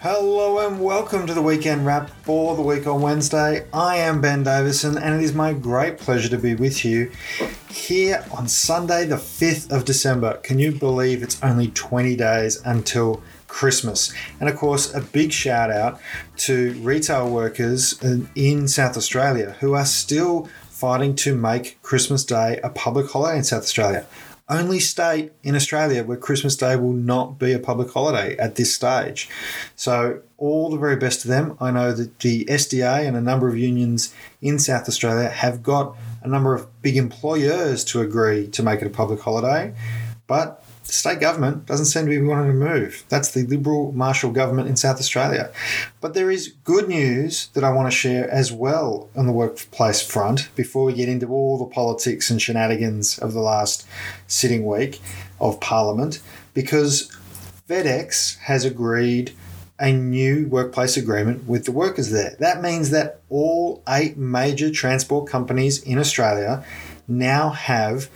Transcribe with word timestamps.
Hello 0.00 0.64
and 0.64 0.80
welcome 0.80 1.26
to 1.26 1.34
the 1.34 1.42
weekend 1.42 1.84
wrap 1.84 2.08
for 2.22 2.54
the 2.54 2.62
week 2.62 2.86
on 2.86 3.02
Wednesday. 3.02 3.66
I 3.72 3.96
am 3.96 4.20
Ben 4.20 4.44
Davison 4.44 4.96
and 4.96 5.12
it 5.12 5.24
is 5.24 5.34
my 5.34 5.52
great 5.52 5.98
pleasure 5.98 6.28
to 6.28 6.38
be 6.38 6.54
with 6.54 6.84
you 6.84 7.10
here 7.68 8.24
on 8.30 8.46
Sunday, 8.46 9.06
the 9.06 9.16
5th 9.16 9.72
of 9.72 9.84
December. 9.84 10.34
Can 10.34 10.60
you 10.60 10.70
believe 10.70 11.24
it's 11.24 11.42
only 11.42 11.72
20 11.72 12.14
days 12.14 12.62
until 12.64 13.24
Christmas? 13.48 14.14
And 14.38 14.48
of 14.48 14.54
course, 14.54 14.94
a 14.94 15.00
big 15.00 15.32
shout 15.32 15.72
out 15.72 16.00
to 16.36 16.74
retail 16.74 17.28
workers 17.28 18.00
in 18.36 18.68
South 18.68 18.96
Australia 18.96 19.56
who 19.58 19.74
are 19.74 19.84
still 19.84 20.48
fighting 20.70 21.16
to 21.16 21.34
make 21.34 21.82
Christmas 21.82 22.22
Day 22.24 22.60
a 22.62 22.70
public 22.70 23.10
holiday 23.10 23.38
in 23.38 23.42
South 23.42 23.64
Australia 23.64 24.06
only 24.48 24.80
state 24.80 25.32
in 25.42 25.54
Australia 25.54 26.02
where 26.04 26.16
Christmas 26.16 26.56
Day 26.56 26.76
will 26.76 26.92
not 26.92 27.38
be 27.38 27.52
a 27.52 27.58
public 27.58 27.90
holiday 27.90 28.36
at 28.38 28.54
this 28.54 28.74
stage. 28.74 29.28
So, 29.76 30.22
all 30.38 30.70
the 30.70 30.78
very 30.78 30.96
best 30.96 31.22
to 31.22 31.28
them. 31.28 31.56
I 31.60 31.70
know 31.70 31.92
that 31.92 32.20
the 32.20 32.44
SDA 32.44 33.06
and 33.06 33.16
a 33.16 33.20
number 33.20 33.48
of 33.48 33.58
unions 33.58 34.14
in 34.40 34.58
South 34.58 34.88
Australia 34.88 35.28
have 35.28 35.62
got 35.62 35.96
a 36.22 36.28
number 36.28 36.54
of 36.54 36.66
big 36.80 36.96
employers 36.96 37.84
to 37.86 38.00
agree 38.00 38.46
to 38.48 38.62
make 38.62 38.80
it 38.80 38.86
a 38.86 38.90
public 38.90 39.20
holiday, 39.20 39.74
but 40.26 40.64
the 40.88 40.94
state 40.94 41.20
government 41.20 41.66
doesn't 41.66 41.84
seem 41.84 42.06
to 42.06 42.10
be 42.10 42.18
wanting 42.18 42.46
to 42.46 42.54
move. 42.54 43.04
That's 43.10 43.30
the 43.32 43.42
Liberal 43.44 43.92
Marshall 43.92 44.32
government 44.32 44.70
in 44.70 44.76
South 44.76 44.98
Australia. 44.98 45.52
But 46.00 46.14
there 46.14 46.30
is 46.30 46.54
good 46.64 46.88
news 46.88 47.48
that 47.48 47.62
I 47.62 47.70
want 47.70 47.88
to 47.88 47.96
share 47.96 48.28
as 48.30 48.50
well 48.50 49.10
on 49.14 49.26
the 49.26 49.32
workplace 49.32 50.00
front 50.00 50.48
before 50.56 50.84
we 50.84 50.94
get 50.94 51.10
into 51.10 51.28
all 51.28 51.58
the 51.58 51.66
politics 51.66 52.30
and 52.30 52.40
shenanigans 52.40 53.18
of 53.18 53.34
the 53.34 53.40
last 53.40 53.86
sitting 54.26 54.64
week 54.64 55.02
of 55.38 55.60
Parliament, 55.60 56.22
because 56.54 57.14
FedEx 57.68 58.38
has 58.38 58.64
agreed 58.64 59.36
a 59.78 59.92
new 59.92 60.48
workplace 60.48 60.96
agreement 60.96 61.46
with 61.46 61.66
the 61.66 61.72
workers 61.72 62.10
there. 62.10 62.34
That 62.40 62.62
means 62.62 62.88
that 62.90 63.20
all 63.28 63.82
eight 63.86 64.16
major 64.16 64.70
transport 64.70 65.28
companies 65.28 65.82
in 65.82 65.98
Australia 65.98 66.64
now 67.06 67.50
have 67.50 68.08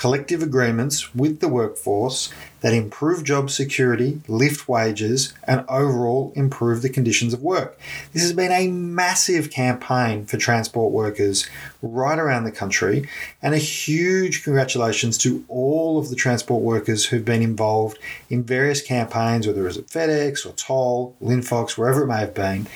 collective 0.00 0.42
agreements 0.42 1.14
with 1.14 1.40
the 1.40 1.48
workforce 1.48 2.32
that 2.62 2.72
improve 2.72 3.22
job 3.22 3.50
security, 3.50 4.18
lift 4.28 4.66
wages, 4.66 5.34
and 5.44 5.62
overall 5.68 6.32
improve 6.34 6.80
the 6.80 6.88
conditions 6.88 7.34
of 7.34 7.42
work. 7.42 7.78
This 8.14 8.22
has 8.22 8.32
been 8.32 8.50
a 8.50 8.68
massive 8.68 9.50
campaign 9.50 10.24
for 10.24 10.38
transport 10.38 10.90
workers 10.90 11.46
right 11.82 12.18
around 12.18 12.44
the 12.44 12.50
country, 12.50 13.06
and 13.42 13.52
a 13.52 13.58
huge 13.58 14.42
congratulations 14.42 15.18
to 15.18 15.44
all 15.48 15.98
of 15.98 16.08
the 16.08 16.16
transport 16.16 16.62
workers 16.62 17.04
who've 17.04 17.22
been 17.22 17.42
involved 17.42 17.98
in 18.30 18.42
various 18.42 18.80
campaigns, 18.80 19.46
whether 19.46 19.68
it's 19.68 19.76
at 19.76 19.88
FedEx 19.88 20.46
or 20.46 20.52
Toll, 20.52 21.14
Linfox, 21.20 21.76
wherever 21.76 22.04
it 22.04 22.06
may 22.06 22.20
have 22.20 22.32
been, 22.32 22.66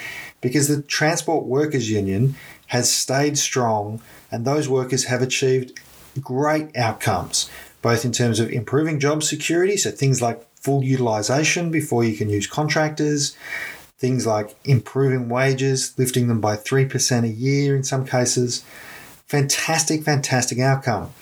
because 0.42 0.68
the 0.68 0.82
Transport 0.82 1.46
Workers 1.46 1.90
Union 1.90 2.34
has 2.66 2.92
stayed 2.92 3.38
strong 3.38 4.02
and 4.30 4.44
those 4.44 4.68
workers 4.68 5.04
have 5.04 5.22
achieved 5.22 5.80
great 6.20 6.76
outcomes, 6.76 7.50
both 7.82 8.04
in 8.04 8.12
terms 8.12 8.40
of 8.40 8.50
improving 8.50 9.00
job 9.00 9.22
security, 9.22 9.76
so 9.76 9.90
things 9.90 10.22
like 10.22 10.46
full 10.56 10.82
utilization 10.82 11.70
before 11.70 12.04
you 12.04 12.16
can 12.16 12.30
use 12.30 12.46
contractors, 12.46 13.36
things 13.98 14.26
like 14.26 14.54
improving 14.64 15.28
wages, 15.28 15.94
lifting 15.98 16.28
them 16.28 16.40
by 16.40 16.56
3% 16.56 17.24
a 17.24 17.28
year 17.28 17.76
in 17.76 17.84
some 17.84 18.06
cases. 18.06 18.64
Fantastic, 19.26 20.02
fantastic 20.02 20.58
outcome. 20.58 21.12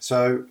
So, 0.00 0.44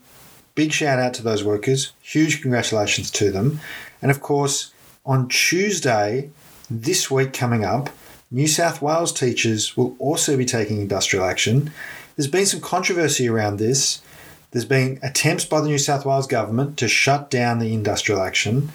big 0.55 0.71
shout 0.71 0.99
out 0.99 1.13
to 1.15 1.23
those 1.23 1.43
workers, 1.43 1.93
huge 2.01 2.41
congratulations 2.41 3.11
to 3.11 3.31
them. 3.31 3.59
And 4.01 4.11
of 4.11 4.21
course, 4.21 4.73
on 5.05 5.27
Tuesday, 5.27 6.29
this 6.69 7.09
week 7.11 7.33
coming 7.33 7.65
up, 7.65 7.89
New 8.29 8.47
South 8.47 8.81
Wales 8.81 9.11
teachers 9.11 9.75
will 9.75 9.95
also 9.99 10.37
be 10.37 10.45
taking 10.45 10.79
industrial 10.79 11.25
action 11.25 11.71
there's 12.21 12.29
been 12.29 12.45
some 12.45 12.61
controversy 12.61 13.27
around 13.27 13.57
this. 13.57 13.99
There's 14.51 14.63
been 14.63 14.99
attempts 15.01 15.43
by 15.43 15.59
the 15.59 15.67
New 15.67 15.79
South 15.79 16.05
Wales 16.05 16.27
government 16.27 16.77
to 16.77 16.87
shut 16.87 17.31
down 17.31 17.57
the 17.57 17.73
industrial 17.73 18.21
action. 18.21 18.69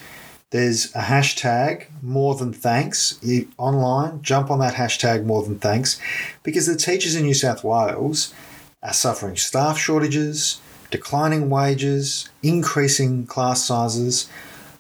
There's 0.51 0.93
a 0.97 1.03
hashtag 1.03 1.87
more 2.03 2.35
than 2.35 2.53
thanks 2.53 3.21
online. 3.57 4.21
Jump 4.21 4.51
on 4.51 4.59
that 4.59 4.75
hashtag 4.75 5.25
more 5.25 5.45
than 5.45 5.61
thanks 5.61 6.01
because 6.43 6.67
the 6.67 6.75
teachers 6.75 7.15
in 7.15 7.23
New 7.23 7.35
South 7.35 7.63
Wales 7.63 8.35
are 8.83 8.93
suffering 8.93 9.37
staff 9.37 9.79
shortages, 9.79 10.61
declining 10.91 11.49
wages, 11.49 12.29
increasing 12.43 13.27
class 13.27 13.65
sizes. 13.65 14.29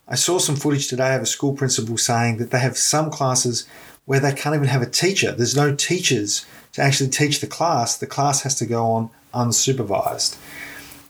I 0.09 0.17
saw 0.17 0.41
some 0.41 0.57
footage 0.57 0.89
today 0.89 1.15
of 1.15 1.23
a 1.23 1.27
school 1.27 1.53
principal 1.53 1.99
saying 1.99 2.39
that 2.39 2.51
they 2.51 2.59
have 2.59 2.77
some 2.77 3.13
classes 3.13 3.65
where 4.07 4.19
they 4.19 4.33
can't 4.33 4.57
even 4.57 4.67
have 4.67 4.83
a 4.83 4.91
teacher. 4.91 5.31
There's 5.31 5.55
no 5.55 5.73
teachers 5.73 6.45
to 6.77 6.83
actually 6.83 7.09
teach 7.09 7.41
the 7.41 7.47
class, 7.47 7.97
the 7.97 8.07
class 8.07 8.43
has 8.43 8.55
to 8.55 8.67
go 8.67 8.85
on 8.85 9.09
unsupervised. 9.33 10.37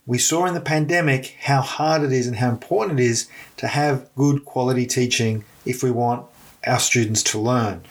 We 0.07 0.17
saw 0.17 0.47
in 0.47 0.55
the 0.55 0.61
pandemic 0.61 1.37
how 1.41 1.61
hard 1.61 2.05
it 2.05 2.13
is 2.13 2.29
and 2.29 2.37
how 2.37 2.51
important 2.51 3.01
it 3.01 3.07
is 3.07 3.29
to 3.57 3.67
have 3.67 4.09
good 4.15 4.45
quality 4.45 4.87
teaching 4.87 5.45
if 5.65 5.83
we 5.83 5.91
want 5.91 6.25
our 6.69 6.79
students 6.79 7.21
to 7.25 7.41
learn. 7.41 7.83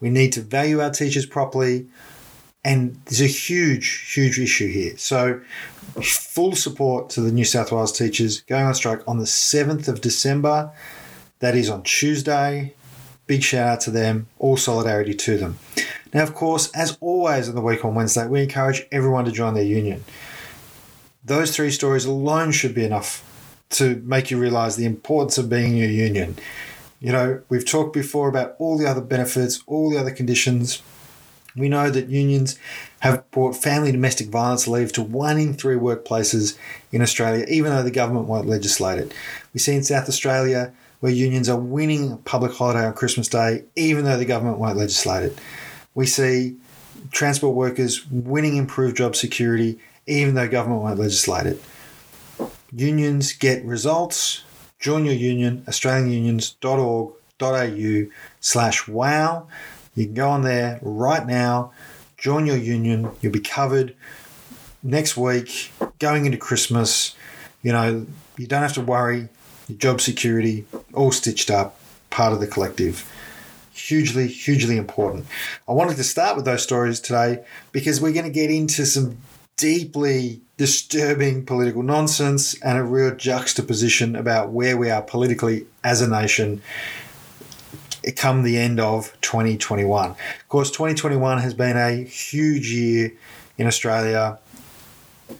We 0.00 0.10
need 0.10 0.34
to 0.34 0.42
value 0.42 0.82
our 0.82 0.90
teachers 0.90 1.24
properly, 1.24 1.86
and 2.62 3.00
there's 3.06 3.22
a 3.22 3.26
huge, 3.26 4.12
huge 4.12 4.38
issue 4.38 4.68
here. 4.68 4.98
So, 4.98 5.40
full 6.02 6.54
support 6.54 7.08
to 7.10 7.22
the 7.22 7.32
New 7.32 7.46
South 7.46 7.72
Wales 7.72 7.96
teachers 7.96 8.42
going 8.42 8.66
on 8.66 8.74
strike 8.74 9.00
on 9.08 9.16
the 9.16 9.24
7th 9.24 9.88
of 9.88 10.02
December. 10.02 10.70
That 11.38 11.56
is 11.56 11.70
on 11.70 11.84
Tuesday. 11.84 12.74
Big 13.26 13.42
shout 13.42 13.68
out 13.68 13.80
to 13.80 13.90
them, 13.90 14.26
all 14.38 14.56
solidarity 14.56 15.14
to 15.14 15.38
them. 15.38 15.58
Now, 16.12 16.22
of 16.22 16.34
course, 16.34 16.70
as 16.72 16.98
always 17.00 17.48
in 17.48 17.54
the 17.54 17.60
week 17.60 17.84
on 17.84 17.94
Wednesday, 17.94 18.26
we 18.26 18.42
encourage 18.42 18.86
everyone 18.92 19.24
to 19.24 19.32
join 19.32 19.54
their 19.54 19.64
union. 19.64 20.04
Those 21.24 21.56
three 21.56 21.70
stories 21.70 22.04
alone 22.04 22.52
should 22.52 22.74
be 22.74 22.84
enough 22.84 23.24
to 23.70 23.96
make 24.04 24.30
you 24.30 24.38
realize 24.38 24.76
the 24.76 24.84
importance 24.84 25.38
of 25.38 25.48
being 25.48 25.72
in 25.72 25.76
your 25.78 25.90
union. 25.90 26.36
You 27.00 27.12
know, 27.12 27.42
we've 27.48 27.66
talked 27.66 27.92
before 27.92 28.28
about 28.28 28.54
all 28.58 28.78
the 28.78 28.86
other 28.86 29.00
benefits, 29.00 29.62
all 29.66 29.90
the 29.90 29.98
other 29.98 30.10
conditions. 30.10 30.82
We 31.56 31.68
know 31.68 31.90
that 31.90 32.08
unions 32.08 32.58
have 33.00 33.28
brought 33.30 33.56
family 33.56 33.92
domestic 33.92 34.28
violence 34.28 34.68
leave 34.68 34.92
to 34.92 35.02
one 35.02 35.38
in 35.38 35.54
three 35.54 35.76
workplaces 35.76 36.56
in 36.92 37.02
Australia, 37.02 37.44
even 37.48 37.72
though 37.72 37.82
the 37.82 37.90
government 37.90 38.26
won't 38.26 38.46
legislate 38.46 38.98
it. 38.98 39.14
We 39.52 39.60
see 39.60 39.74
in 39.74 39.82
South 39.82 40.08
Australia 40.08 40.72
where 41.00 41.12
unions 41.12 41.48
are 41.48 41.58
winning 41.58 42.18
public 42.18 42.52
holiday 42.52 42.86
on 42.86 42.94
Christmas 42.94 43.28
Day, 43.28 43.64
even 43.76 44.04
though 44.04 44.16
the 44.16 44.24
government 44.24 44.58
won't 44.58 44.76
legislate 44.76 45.24
it 45.24 45.38
we 45.94 46.06
see 46.06 46.56
transport 47.10 47.54
workers 47.54 48.06
winning 48.10 48.56
improved 48.56 48.96
job 48.96 49.14
security, 49.16 49.78
even 50.06 50.34
though 50.34 50.48
government 50.48 50.82
won't 50.82 50.98
legislate 50.98 51.46
it. 51.46 51.62
Unions 52.72 53.32
get 53.32 53.64
results. 53.64 54.42
Join 54.80 55.04
your 55.04 55.14
union, 55.14 55.62
australianunions.org.au 55.68 58.10
slash 58.40 58.88
wow. 58.88 59.46
You 59.94 60.06
can 60.06 60.14
go 60.14 60.28
on 60.28 60.42
there 60.42 60.80
right 60.82 61.24
now, 61.24 61.70
join 62.18 62.46
your 62.46 62.56
union, 62.56 63.12
you'll 63.20 63.32
be 63.32 63.40
covered 63.40 63.94
next 64.82 65.16
week, 65.16 65.70
going 66.00 66.26
into 66.26 66.36
Christmas. 66.36 67.14
You 67.62 67.70
know, 67.72 68.06
you 68.36 68.48
don't 68.48 68.62
have 68.62 68.72
to 68.74 68.80
worry, 68.80 69.28
job 69.76 70.00
security, 70.00 70.64
all 70.92 71.12
stitched 71.12 71.50
up, 71.50 71.78
part 72.10 72.32
of 72.32 72.40
the 72.40 72.46
collective 72.46 73.10
hugely, 73.72 74.28
hugely 74.28 74.76
important. 74.76 75.26
I 75.68 75.72
wanted 75.72 75.96
to 75.96 76.04
start 76.04 76.36
with 76.36 76.44
those 76.44 76.62
stories 76.62 77.00
today 77.00 77.44
because 77.72 78.00
we're 78.00 78.12
going 78.12 78.24
to 78.24 78.30
get 78.30 78.48
into 78.48 78.86
some 78.86 79.18
deeply 79.56 80.40
disturbing 80.56 81.44
political 81.44 81.82
nonsense 81.82 82.60
and 82.62 82.78
a 82.78 82.84
real 82.84 83.14
juxtaposition 83.14 84.14
about 84.14 84.50
where 84.50 84.76
we 84.76 84.90
are 84.90 85.02
politically 85.02 85.66
as 85.82 86.00
a 86.00 86.08
nation 86.08 86.62
come 88.16 88.42
the 88.42 88.58
end 88.58 88.78
of 88.78 89.16
2021. 89.22 90.10
Of 90.10 90.48
course, 90.48 90.70
2021 90.70 91.38
has 91.38 91.54
been 91.54 91.76
a 91.76 92.04
huge 92.04 92.70
year 92.70 93.12
in 93.56 93.66
Australia. 93.66 94.38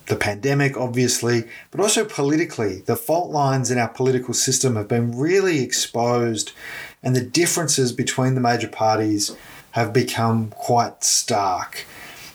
The 0.07 0.15
pandemic, 0.15 0.77
obviously, 0.77 1.45
but 1.71 1.79
also 1.79 2.05
politically. 2.05 2.81
The 2.81 2.95
fault 2.95 3.31
lines 3.31 3.71
in 3.71 3.77
our 3.77 3.87
political 3.87 4.33
system 4.33 4.75
have 4.75 4.87
been 4.87 5.17
really 5.17 5.61
exposed 5.61 6.51
and 7.01 7.15
the 7.15 7.21
differences 7.21 7.91
between 7.91 8.35
the 8.35 8.41
major 8.41 8.67
parties 8.67 9.35
have 9.71 9.93
become 9.93 10.49
quite 10.51 11.03
stark. 11.03 11.85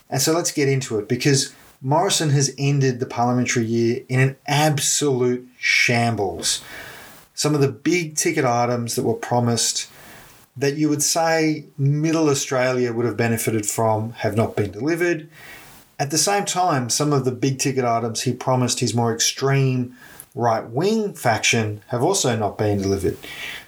And 0.08 0.20
so 0.20 0.32
let's 0.32 0.52
get 0.52 0.68
into 0.68 0.98
it 0.98 1.08
because 1.08 1.54
Morrison 1.80 2.30
has 2.30 2.54
ended 2.58 3.00
the 3.00 3.06
parliamentary 3.06 3.64
year 3.64 4.02
in 4.08 4.20
an 4.20 4.36
absolute 4.46 5.48
shambles. 5.58 6.62
Some 7.34 7.54
of 7.54 7.60
the 7.60 7.68
big 7.68 8.16
ticket 8.16 8.44
items 8.44 8.96
that 8.96 9.04
were 9.04 9.14
promised 9.14 9.88
that 10.56 10.76
you 10.76 10.88
would 10.88 11.02
say 11.02 11.64
middle 11.78 12.28
Australia 12.28 12.92
would 12.92 13.06
have 13.06 13.16
benefited 13.16 13.66
from 13.66 14.12
have 14.12 14.36
not 14.36 14.56
been 14.56 14.70
delivered. 14.70 15.28
At 16.00 16.10
the 16.10 16.18
same 16.18 16.46
time, 16.46 16.88
some 16.88 17.12
of 17.12 17.26
the 17.26 17.30
big 17.30 17.58
ticket 17.58 17.84
items 17.84 18.22
he 18.22 18.32
promised 18.32 18.80
his 18.80 18.94
more 18.94 19.14
extreme 19.14 19.96
right 20.34 20.66
wing 20.66 21.12
faction 21.12 21.82
have 21.88 22.02
also 22.02 22.34
not 22.36 22.56
been 22.56 22.80
delivered 22.80 23.18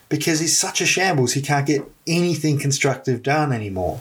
because 0.08 0.40
he's 0.40 0.58
such 0.58 0.80
a 0.80 0.86
shambles, 0.86 1.34
he 1.34 1.42
can't 1.42 1.66
get 1.66 1.82
anything 2.06 2.58
constructive 2.58 3.22
done 3.22 3.52
anymore. 3.52 4.00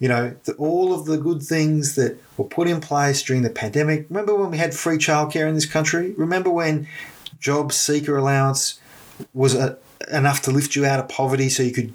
You 0.00 0.08
know, 0.08 0.34
the, 0.42 0.54
all 0.54 0.92
of 0.92 1.04
the 1.04 1.16
good 1.16 1.40
things 1.40 1.94
that 1.94 2.18
were 2.36 2.46
put 2.46 2.66
in 2.66 2.80
place 2.80 3.22
during 3.22 3.42
the 3.42 3.50
pandemic. 3.50 4.06
Remember 4.08 4.34
when 4.34 4.50
we 4.50 4.58
had 4.58 4.74
free 4.74 4.98
childcare 4.98 5.48
in 5.48 5.54
this 5.54 5.66
country? 5.66 6.14
Remember 6.16 6.50
when 6.50 6.88
job 7.38 7.72
seeker 7.72 8.16
allowance 8.16 8.80
was 9.34 9.54
a, 9.54 9.78
enough 10.10 10.42
to 10.42 10.50
lift 10.50 10.74
you 10.74 10.84
out 10.84 10.98
of 10.98 11.08
poverty 11.08 11.48
so 11.48 11.62
you 11.62 11.72
could 11.72 11.92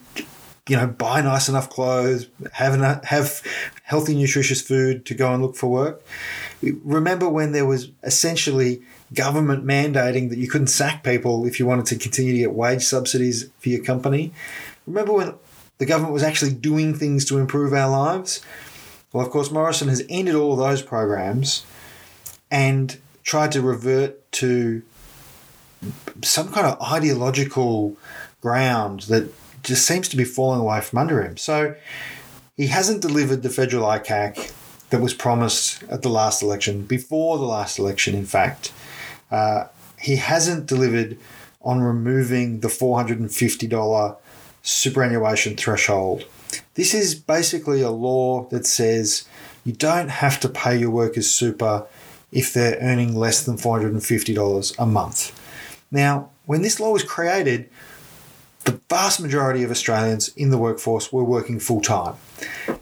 you 0.68 0.76
know, 0.76 0.88
buy 0.88 1.22
nice 1.22 1.48
enough 1.48 1.70
clothes, 1.70 2.28
have 2.54 2.74
enough, 2.74 3.04
have 3.06 3.42
healthy, 3.84 4.16
nutritious 4.16 4.62
food 4.62 5.06
to 5.06 5.14
go 5.14 5.34
and 5.34 5.42
look 5.42 5.56
for 5.56 5.68
work. 5.68 6.02
Remember 6.62 7.30
when 7.30 7.52
there 7.52 7.66
was 7.66 7.90
essentially 8.04 8.82
government 9.14 9.66
mandating 9.66 10.30
that 10.30 10.38
you 10.38 10.50
couldn't 10.50 10.68
sack 10.68 11.04
people 11.04 11.46
if 11.46 11.60
you 11.60 11.66
wanted 11.66 11.86
to 11.86 11.96
continue 11.96 12.34
to 12.34 12.40
get 12.40 12.54
wage 12.54 12.84
subsidies 12.84 13.50
for 13.60 13.70
your 13.70 13.84
company? 13.84 14.34
Remember 14.86 15.14
when 15.14 15.34
the 15.78 15.86
government 15.86 16.14
was 16.14 16.24
actually 16.24 16.54
doing 16.54 16.94
things 16.94 17.24
to 17.26 17.38
improve 17.38 17.74
our 17.74 17.90
lives? 17.90 18.42
Well, 19.14 19.26
of 19.26 19.32
course, 19.32 19.52
Morrison 19.52 19.88
has 19.88 20.04
ended 20.10 20.36
all 20.36 20.54
of 20.54 20.60
those 20.60 20.82
programs 20.82 21.66
and 22.52 22.98
tried 23.24 23.52
to 23.54 23.62
revert 23.62 24.30
to 24.34 24.82
some 26.24 26.52
kind 26.52 26.68
of 26.68 26.82
ideological 26.82 27.96
ground 28.42 29.02
that 29.02 29.32
just 29.68 29.86
seems 29.86 30.08
to 30.08 30.18
be 30.18 30.24
falling 30.24 30.62
away 30.62 30.80
from 30.82 31.00
under 31.00 31.22
him. 31.22 31.36
So 31.36 31.76
he 32.56 32.68
hasn't 32.68 33.02
delivered 33.02 33.44
the 33.44 33.50
federal 33.50 33.84
ICAC 33.86 34.54
that 34.90 35.02
was 35.02 35.14
promised 35.14 35.84
at 35.84 36.02
the 36.02 36.10
last 36.10 36.42
election, 36.42 36.84
before 36.84 37.38
the 37.38 37.44
last 37.44 37.78
election, 37.78 38.16
in 38.16 38.26
fact. 38.26 38.72
Uh, 39.30 39.66
he 40.00 40.16
hasn't 40.16 40.66
delivered 40.66 41.18
on 41.62 41.82
removing 41.82 42.62
the 42.62 42.70
$450 42.70 44.18
superannuation 44.64 45.58
threshold. 45.58 46.24
This 46.76 46.94
is 46.94 47.14
basically 47.14 47.82
a 47.82 47.92
law 47.92 48.48
that 48.50 48.66
says 48.66 49.28
you 49.66 49.74
don't 49.74 50.10
have 50.10 50.40
to 50.40 50.48
pay 50.48 50.78
your 50.78 50.92
workers 50.92 51.30
super 51.30 51.86
if 52.32 52.54
they're 52.54 52.78
earning 52.80 53.16
less 53.16 53.44
than 53.44 53.58
$450 53.58 54.76
a 54.80 54.86
month. 54.86 55.38
Now, 55.92 56.30
when 56.46 56.62
this 56.62 56.80
law 56.80 56.94
was 56.94 57.04
created, 57.04 57.70
the 58.68 58.82
vast 58.90 59.22
majority 59.22 59.64
of 59.64 59.72
Australians 59.72 60.28
in 60.36 60.50
the 60.50 60.58
workforce 60.58 61.14
were 61.14 61.24
working 61.24 61.58
full 61.58 61.80
time 61.80 62.16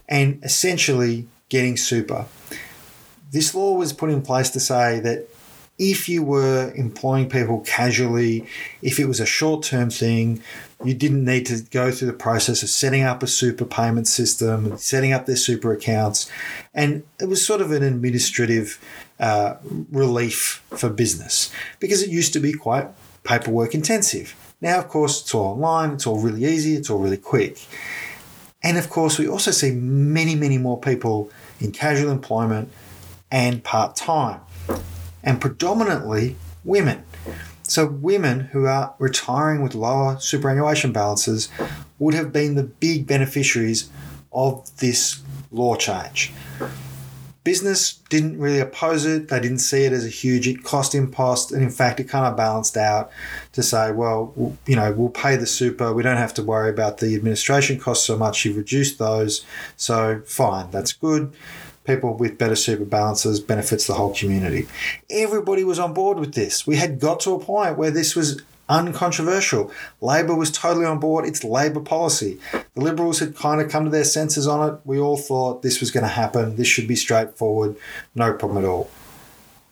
and 0.09 0.43
essentially 0.43 1.27
getting 1.49 1.77
super. 1.77 2.25
This 3.31 3.53
law 3.53 3.75
was 3.75 3.93
put 3.93 4.09
in 4.09 4.23
place 4.23 4.49
to 4.51 4.59
say 4.59 4.99
that 5.01 5.27
if 5.77 6.09
you 6.09 6.23
were 6.23 6.73
employing 6.75 7.29
people 7.29 7.59
casually, 7.59 8.47
if 8.81 8.97
it 8.97 9.05
was 9.05 9.19
a 9.19 9.27
short 9.27 9.63
term 9.63 9.91
thing, 9.91 10.41
you 10.83 10.95
didn't 10.95 11.23
need 11.23 11.45
to 11.45 11.61
go 11.69 11.91
through 11.91 12.07
the 12.07 12.13
process 12.13 12.63
of 12.63 12.69
setting 12.69 13.03
up 13.03 13.21
a 13.21 13.27
super 13.27 13.65
payment 13.65 14.07
system, 14.07 14.75
setting 14.79 15.13
up 15.13 15.27
their 15.27 15.35
super 15.35 15.71
accounts. 15.71 16.31
And 16.73 17.03
it 17.21 17.25
was 17.25 17.45
sort 17.45 17.61
of 17.61 17.71
an 17.71 17.83
administrative 17.83 18.79
uh, 19.19 19.55
relief 19.91 20.63
for 20.69 20.89
business 20.89 21.51
because 21.79 22.01
it 22.01 22.09
used 22.09 22.33
to 22.33 22.39
be 22.39 22.53
quite 22.53 22.88
paperwork 23.23 23.75
intensive. 23.75 24.35
Now, 24.61 24.79
of 24.79 24.87
course, 24.87 25.21
it's 25.21 25.35
all 25.35 25.53
online, 25.53 25.91
it's 25.91 26.07
all 26.07 26.19
really 26.19 26.45
easy, 26.45 26.75
it's 26.75 26.89
all 26.89 26.99
really 26.99 27.17
quick. 27.17 27.59
And 28.63 28.77
of 28.77 28.89
course, 28.89 29.19
we 29.19 29.27
also 29.27 29.51
see 29.51 29.71
many, 29.71 30.33
many 30.35 30.57
more 30.57 30.79
people 30.79 31.29
in 31.59 31.71
casual 31.71 32.11
employment 32.11 32.71
and 33.31 33.63
part 33.63 33.95
time, 33.95 34.39
and 35.23 35.41
predominantly 35.41 36.35
women. 36.63 37.03
So, 37.63 37.85
women 37.87 38.41
who 38.51 38.65
are 38.65 38.93
retiring 38.99 39.61
with 39.61 39.75
lower 39.75 40.19
superannuation 40.19 40.91
balances 40.91 41.49
would 41.99 42.13
have 42.13 42.31
been 42.31 42.55
the 42.55 42.63
big 42.63 43.07
beneficiaries 43.07 43.89
of 44.31 44.69
this 44.77 45.21
law 45.51 45.75
change. 45.75 46.31
Business 47.45 47.94
didn't 48.09 48.39
really 48.39 48.59
oppose 48.59 49.06
it. 49.06 49.30
They 49.30 49.39
didn't 49.39 49.59
see 49.59 49.86
it 49.86 49.94
as 49.94 50.03
a 50.03 50.09
huge 50.09 50.63
cost 50.63 50.94
impost. 50.94 51.53
And 51.53 51.63
in 51.63 51.69
fact, 51.69 52.01
it 52.01 52.09
kind 52.09 52.25
of 52.25 52.36
balanced 52.36 52.75
out 52.75 53.12
to 53.53 53.63
say, 53.63 53.92
well, 53.92 54.33
you 54.65 54.75
know, 54.75 54.92
we'll 54.92 55.09
pay 55.09 55.38
the 55.38 55.45
super. 55.45 55.94
We 55.94 56.03
don't 56.03 56.18
have 56.18 56.33
to 56.33 56.44
worry 56.44 56.69
about 56.69 56.97
the 56.97 57.15
administration 57.15 57.80
costs 57.80 58.06
so 58.06 58.18
much. 58.18 58.44
You've 58.44 58.57
reduced 58.57 59.00
those. 59.00 59.45
So 59.77 60.21
fine, 60.25 60.71
that's 60.71 60.92
good. 60.92 61.31
People 61.86 62.15
with 62.15 62.39
better 62.39 62.56
super 62.56 62.83
balances 62.83 63.39
benefits 63.39 63.86
the 63.86 63.94
whole 63.94 64.13
community. 64.13 64.68
Everybody 65.09 65.63
was 65.63 65.77
on 65.77 65.94
board 65.94 66.18
with 66.18 66.33
this. 66.33 66.65
We 66.65 66.77
had 66.77 67.00
got 67.00 67.19
to 67.21 67.36
a 67.36 67.39
point 67.39 67.77
where 67.77 67.91
this 67.91 68.15
was 68.15 68.41
uncontroversial. 68.67 69.71
Labor 70.01 70.35
was 70.35 70.51
totally 70.51 70.85
on 70.85 71.00
board. 71.00 71.25
It's 71.25 71.44
Labor 71.44 71.79
policy. 71.79 72.39
The 72.73 72.81
Liberals 72.81 73.19
had 73.19 73.35
kind 73.35 73.62
of 73.62 73.69
come 73.69 73.85
to 73.85 73.91
their 73.91 74.03
senses 74.03 74.47
on 74.47 74.69
it. 74.69 74.79
We 74.85 75.00
all 75.00 75.17
thought 75.17 75.62
this 75.62 75.79
was 75.79 75.91
going 75.91 76.03
to 76.03 76.09
happen. 76.09 76.56
This 76.56 76.67
should 76.67 76.88
be 76.88 76.95
straightforward. 76.95 77.75
No 78.15 78.33
problem 78.33 78.63
at 78.63 78.67
all. 78.67 78.89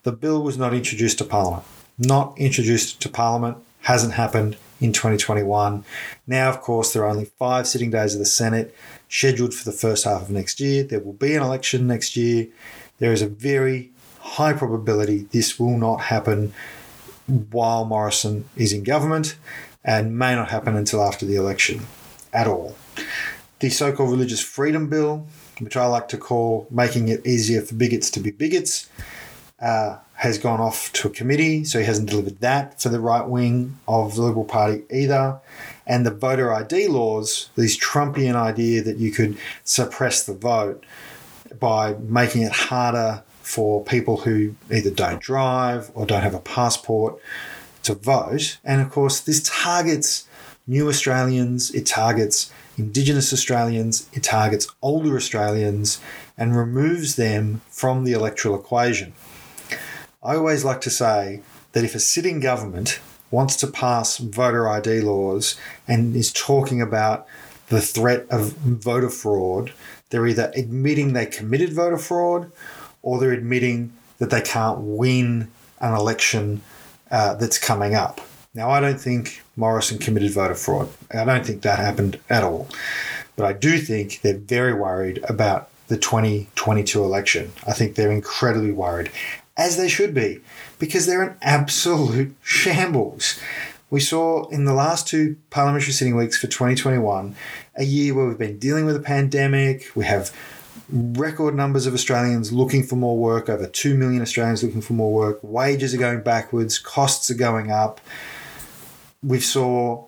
The 0.04 0.12
bill 0.12 0.44
was 0.44 0.58
not 0.58 0.74
introduced 0.74 1.18
to 1.20 1.26
Parliament. 1.26 1.64
Not 1.98 2.38
introduced 2.38 3.02
to 3.02 3.10
Parliament. 3.10 3.58
Hasn't 3.82 4.14
happened 4.14 4.58
in 4.80 4.94
2021. 4.94 5.84
Now, 6.28 6.50
of 6.50 6.62
course, 6.62 6.94
there 6.94 7.04
are 7.04 7.10
only 7.10 7.26
five 7.26 7.68
sitting 7.68 7.92
days 7.92 8.14
of 8.14 8.20
the 8.20 8.26
Senate 8.26 8.76
scheduled 9.10 9.54
for 9.54 9.64
the 9.64 9.76
first 9.76 10.06
half 10.06 10.24
of 10.24 10.30
next 10.30 10.60
year. 10.60 10.84
There 10.84 11.00
will 11.00 11.14
be 11.14 11.36
an 11.36 11.44
election 11.44 11.88
next 11.88 12.16
year. 12.16 12.48
There 13.00 13.14
is 13.14 13.22
a 13.22 13.28
very 13.28 13.92
high 14.20 14.54
probability 14.54 15.28
this 15.32 15.60
will 15.60 15.78
not 15.78 15.98
happen 15.98 16.54
while 17.28 17.86
Morrison 17.86 18.46
is 18.56 18.74
in 18.74 18.84
government 18.84 19.36
and 19.84 20.18
may 20.18 20.36
not 20.36 20.50
happen 20.50 20.76
until 20.76 21.04
after 21.04 21.26
the 21.26 21.36
election 21.36 21.82
at 22.32 22.48
all. 22.48 22.76
The 23.60 23.70
so 23.70 23.94
called 23.94 24.12
Religious 24.12 24.42
Freedom 24.42 24.90
Bill, 24.90 25.28
which 25.60 25.78
I 25.78 25.86
like 25.86 26.08
to 26.10 26.18
call 26.18 26.68
making 26.70 27.08
it 27.08 27.26
easier 27.26 27.62
for 27.62 27.76
bigots 27.76 28.10
to 28.12 28.20
be 28.20 28.32
bigots, 28.32 28.90
uh, 29.62 29.98
has 30.16 30.38
gone 30.38 30.60
off 30.60 30.92
to 30.94 31.08
a 31.08 31.12
committee, 31.12 31.64
so 31.64 31.80
he 31.80 31.86
hasn't 31.86 32.10
delivered 32.10 32.40
that 32.40 32.82
for 32.82 32.90
the 32.90 33.00
right 33.00 33.26
wing 33.26 33.78
of 33.88 34.16
the 34.16 34.22
Liberal 34.22 34.46
Party 34.46 34.84
either. 34.92 35.40
And 35.86 36.06
the 36.06 36.12
voter 36.12 36.54
ID 36.54 36.88
laws, 36.88 37.50
this 37.56 37.78
Trumpian 37.78 38.36
idea 38.36 38.82
that 38.84 38.98
you 38.98 39.12
could 39.12 39.38
suppress 39.64 40.24
the 40.24 40.34
vote 40.34 40.86
by 41.60 41.94
making 41.94 42.44
it 42.44 42.52
harder 42.52 43.24
for 43.44 43.84
people 43.84 44.18
who 44.22 44.56
either 44.72 44.90
don't 44.90 45.22
drive 45.22 45.92
or 45.94 46.06
don't 46.06 46.24
have 46.24 46.34
a 46.34 46.40
passport 46.40 47.20
to 47.84 47.94
vote. 47.94 48.58
And 48.64 48.82
of 48.82 48.90
course, 48.90 49.20
this 49.20 49.44
targets 49.44 50.28
new 50.66 50.88
Australians, 50.88 51.70
it 51.72 51.86
targets 51.86 52.52
Indigenous 52.78 53.34
Australians, 53.34 54.10
it 54.14 54.24
targets 54.24 54.68
older 54.82 55.16
Australians, 55.16 56.00
and 56.38 56.56
removes 56.56 57.18
them 57.18 57.62
from 57.70 58.06
the 58.06 58.14
electoral 58.14 58.56
equation. 58.56 59.14
I 60.24 60.36
always 60.36 60.64
like 60.64 60.82
to 60.82 60.90
say 60.90 61.42
that 61.74 61.84
if 61.84 61.94
a 61.94 62.00
sitting 62.00 62.40
government 62.40 63.00
wants 63.30 63.58
to 63.58 63.68
pass 63.68 64.18
voter 64.18 64.70
ID 64.70 65.02
laws 65.02 65.60
and 65.88 66.16
is 66.16 66.32
talking 66.32 66.82
about 66.82 67.28
the 67.68 67.82
threat 67.82 68.26
of 68.30 68.54
voter 68.54 69.10
fraud, 69.10 69.74
they're 70.10 70.28
either 70.28 70.52
admitting 70.56 71.12
they 71.12 71.26
committed 71.26 71.74
voter 71.74 71.98
fraud 71.98 72.52
or 73.04 73.20
they're 73.20 73.32
admitting 73.32 73.94
that 74.18 74.32
they 74.32 74.42
can't 74.42 74.80
win 74.80 75.52
an 75.80 75.94
election 75.94 76.62
uh, 77.12 77.36
that's 77.36 77.60
coming 77.60 77.94
up. 77.94 78.20
Now, 78.56 78.70
I 78.70 78.80
don't 78.80 79.00
think 79.00 79.44
Morrison 79.56 80.00
committed 80.00 80.32
voter 80.32 80.56
fraud. 80.56 80.90
I 81.14 81.26
don't 81.26 81.46
think 81.46 81.62
that 81.62 81.80
happened 81.80 82.20
at 82.30 82.44
all. 82.44 82.68
But 83.36 83.46
I 83.46 83.54
do 83.54 83.78
think 83.78 84.22
they're 84.22 84.38
very 84.38 84.74
worried 84.74 85.20
about 85.28 85.70
the 85.88 85.98
2022 85.98 87.04
election. 87.04 87.52
I 87.68 87.74
think 87.74 87.96
they're 87.96 88.12
incredibly 88.12 88.72
worried, 88.72 89.12
as 89.58 89.78
they 89.78 89.90
should 89.90 90.14
be, 90.14 90.42
because 90.80 91.06
they're 91.06 91.24
an 91.24 91.38
absolute 91.42 92.36
shambles. 92.44 93.40
We 93.90 94.00
saw 94.00 94.48
in 94.50 94.66
the 94.66 94.74
last 94.74 95.08
two 95.08 95.38
parliamentary 95.50 95.94
sitting 95.94 96.16
weeks 96.16 96.38
for 96.38 96.48
2021 96.48 97.36
a 97.76 97.84
year 97.84 98.16
where 98.16 98.28
we've 98.28 98.38
been 98.38 98.58
dealing 98.58 98.86
with 98.86 98.96
a 98.96 99.00
pandemic, 99.00 99.92
we 99.96 100.06
have 100.06 100.32
record 100.90 101.56
numbers 101.56 101.86
of 101.86 101.94
Australians 101.94 102.52
looking 102.52 102.84
for 102.84 102.96
more 102.96 103.18
work, 103.18 103.50
over 103.50 103.68
2 103.68 103.96
million 103.96 104.22
Australians 104.22 104.64
looking 104.64 104.82
for 104.82 104.94
more 104.94 105.14
work. 105.14 105.40
Wages 105.42 105.94
are 105.94 105.98
going 105.98 106.22
backwards, 106.22 106.78
costs 106.78 107.30
are 107.30 107.36
going 107.36 107.72
up. 107.72 108.02
We 109.22 109.40
saw 109.40 110.06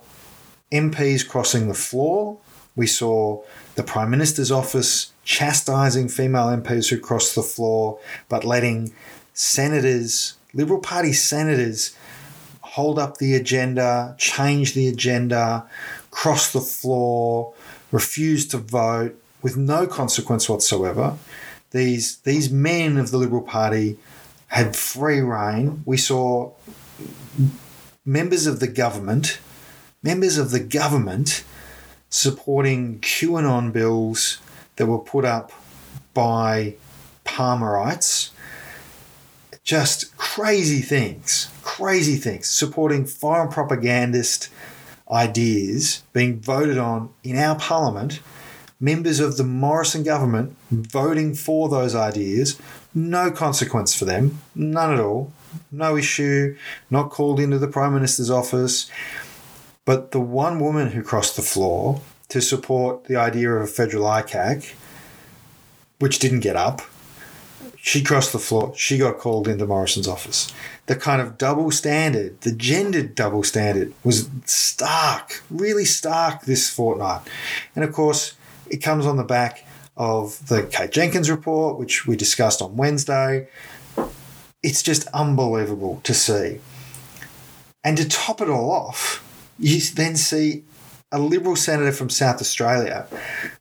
MPs 0.72 1.28
crossing 1.28 1.68
the 1.68 1.74
floor. 1.74 2.38
We 2.76 2.88
saw 2.88 3.44
the 3.76 3.84
Prime 3.84 4.10
Minister's 4.10 4.52
office 4.52 5.14
chastising 5.24 6.10
female 6.10 6.48
MPs 6.48 6.90
who 6.90 7.00
crossed 7.00 7.36
the 7.36 7.42
floor, 7.42 8.00
but 8.28 8.44
letting 8.44 8.94
senators, 9.34 10.38
Liberal 10.54 10.80
Party 10.80 11.14
senators, 11.14 11.96
hold 12.62 13.00
up 13.00 13.18
the 13.18 13.34
agenda, 13.36 14.16
change 14.18 14.74
the 14.74 14.90
agenda, 14.90 15.66
cross 16.12 16.52
the 16.52 16.60
floor, 16.60 17.54
refuse 17.92 18.46
to 18.48 18.58
vote 18.58 19.18
with 19.46 19.56
no 19.56 19.86
consequence 19.86 20.50
whatsoever. 20.50 21.20
These 21.70 22.18
these 22.22 22.50
men 22.50 22.98
of 22.98 23.12
the 23.12 23.18
Liberal 23.20 23.44
Party 23.44 24.00
had 24.48 24.76
free 24.76 25.20
rein. 25.20 25.84
We 25.86 25.98
saw 25.98 26.54
members 28.04 28.48
of 28.48 28.60
the 28.60 28.68
government 28.68 29.38
members 30.02 30.40
of 30.40 30.50
the 30.50 30.60
government 30.60 31.44
supporting 32.10 33.00
QAnon 33.02 33.72
bills 33.72 34.40
that 34.78 34.88
were 34.88 35.06
put 35.14 35.26
up 35.26 35.52
by 36.16 36.74
Palmerites. 37.24 38.32
Just 39.64 40.18
crazy 40.18 40.82
things, 40.82 41.52
crazy 41.62 42.16
things, 42.16 42.48
supporting 42.48 43.06
foreign 43.06 43.50
propagandist 43.50 44.50
ideas 45.12 46.02
being 46.14 46.40
voted 46.40 46.80
on 46.80 47.10
in 47.24 47.38
our 47.38 47.56
parliament, 47.56 48.22
members 48.80 49.20
of 49.20 49.38
the 49.38 49.44
Morrison 49.44 50.04
government 50.04 50.56
voting 50.70 51.34
for 51.34 51.70
those 51.70 51.96
ideas, 51.96 52.60
no 52.94 53.32
consequence 53.32 53.94
for 53.94 54.06
them, 54.06 54.42
none 54.54 54.94
at 54.94 55.00
all, 55.00 55.32
no 55.72 55.96
issue, 55.96 56.56
not 56.90 57.10
called 57.10 57.40
into 57.40 57.58
the 57.58 57.68
Prime 57.68 57.94
Minister's 57.94 58.30
office. 58.30 58.90
But 59.86 60.12
the 60.12 60.20
one 60.20 60.60
woman 60.60 60.92
who 60.92 61.04
crossed 61.04 61.36
the 61.36 61.42
floor 61.42 62.02
to 62.30 62.42
support 62.42 63.06
the 63.06 63.16
idea 63.16 63.52
of 63.52 63.64
a 63.64 63.68
federal 63.68 64.06
ICAC, 64.06 64.74
which 66.00 66.20
didn't 66.20 66.40
get 66.40 66.56
up, 66.56 66.82
she 67.86 68.02
crossed 68.02 68.34
the 68.34 68.40
floor. 68.40 68.74
She 68.76 68.98
got 68.98 69.20
called 69.20 69.48
into 69.48 69.68
Morrison's 69.68 70.08
office. 70.08 70.52
The 70.88 70.96
kind 70.96 71.22
of 71.22 71.38
double 71.38 71.70
standard, 71.70 72.42
the 72.42 72.52
gendered 72.52 73.14
double 73.14 73.44
standard, 73.44 73.94
was 74.04 74.28
stark, 74.46 75.44
really 75.52 75.86
stark 75.86 76.42
this 76.46 76.68
fortnight. 76.68 77.22
And 77.76 77.86
of 77.86 77.94
course, 77.94 78.36
it 78.70 78.78
comes 78.78 79.06
on 79.06 79.18
the 79.18 79.24
back 79.24 79.66
of 79.98 80.48
the 80.48 80.64
Kate 80.64 80.92
Jenkins 80.92 81.30
report, 81.30 81.78
which 81.78 82.06
we 82.06 82.16
discussed 82.16 82.62
on 82.62 82.76
Wednesday. 82.76 83.48
It's 84.62 84.84
just 84.84 85.08
unbelievable 85.08 86.02
to 86.04 86.14
see. 86.14 86.60
And 87.84 87.98
to 87.98 88.08
top 88.08 88.42
it 88.42 88.50
all 88.50 88.72
off, 88.72 89.24
you 89.60 89.80
then 89.80 90.16
see 90.16 90.64
a 91.12 91.20
Liberal 91.20 91.56
senator 91.56 91.92
from 91.92 92.10
South 92.10 92.42
Australia 92.42 93.08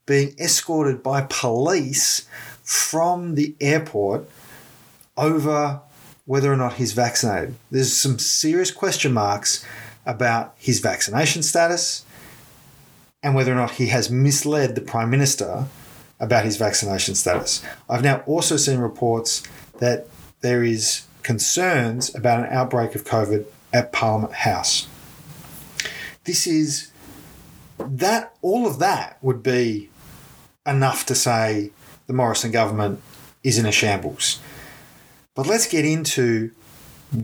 being 0.07 0.35
escorted 0.41 1.03
by 1.03 1.27
police 1.29 2.27
from 2.63 3.35
the 3.35 3.55
airport 3.61 4.29
over 5.17 5.81
whether 6.25 6.53
or 6.53 6.57
not 6.57 6.75
he's 6.75 6.95
vaccinated. 6.95 7.55
There's 7.71 7.95
some 7.95 8.19
serious 8.19 8.71
question 8.71 9.13
marks 9.13 9.65
about 10.07 10.55
his 10.57 10.81
vaccination 10.81 11.43
status 11.43 12.05
and 13.25 13.35
whether 13.35 13.51
or 13.51 13.57
not 13.57 13.73
he 13.73 13.87
has 13.87 14.11
misled 14.11 14.75
the 14.75 14.83
Prime 14.83 15.09
Minister 15.11 15.65
about 16.21 16.45
his 16.45 16.59
vaccination 16.59 17.15
status. 17.15 17.65
I've 17.89 18.05
now 18.05 18.23
also 18.27 18.59
seen 18.59 18.79
reports 18.79 19.43
that 19.81 20.07
there 20.43 20.63
is 20.63 21.07
concerns 21.23 22.15
about 22.15 22.41
an 22.41 22.53
outbreak 22.53 22.95
of 22.95 23.05
COVID 23.05 23.47
at 23.73 23.93
Parliament 23.93 24.35
House. 24.35 24.87
This 26.25 26.47
is 26.47 26.93
that 27.79 28.35
all 28.43 28.67
of 28.67 28.79
that 28.79 29.17
would 29.23 29.43
be 29.43 29.89
enough 30.67 31.07
to 31.07 31.15
say 31.15 31.71
the 32.07 32.13
Morrison 32.13 32.51
government 32.51 33.01
is 33.43 33.59
in 33.59 33.65
a 33.65 33.73
shambles. 33.73 34.39
But 35.35 35.47
let's 35.47 35.67
get 35.67 35.85
into 35.87 36.51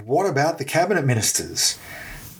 what 0.04 0.26
about 0.26 0.56
the 0.58 0.64
cabinet 0.64 1.04
ministers? 1.04 1.78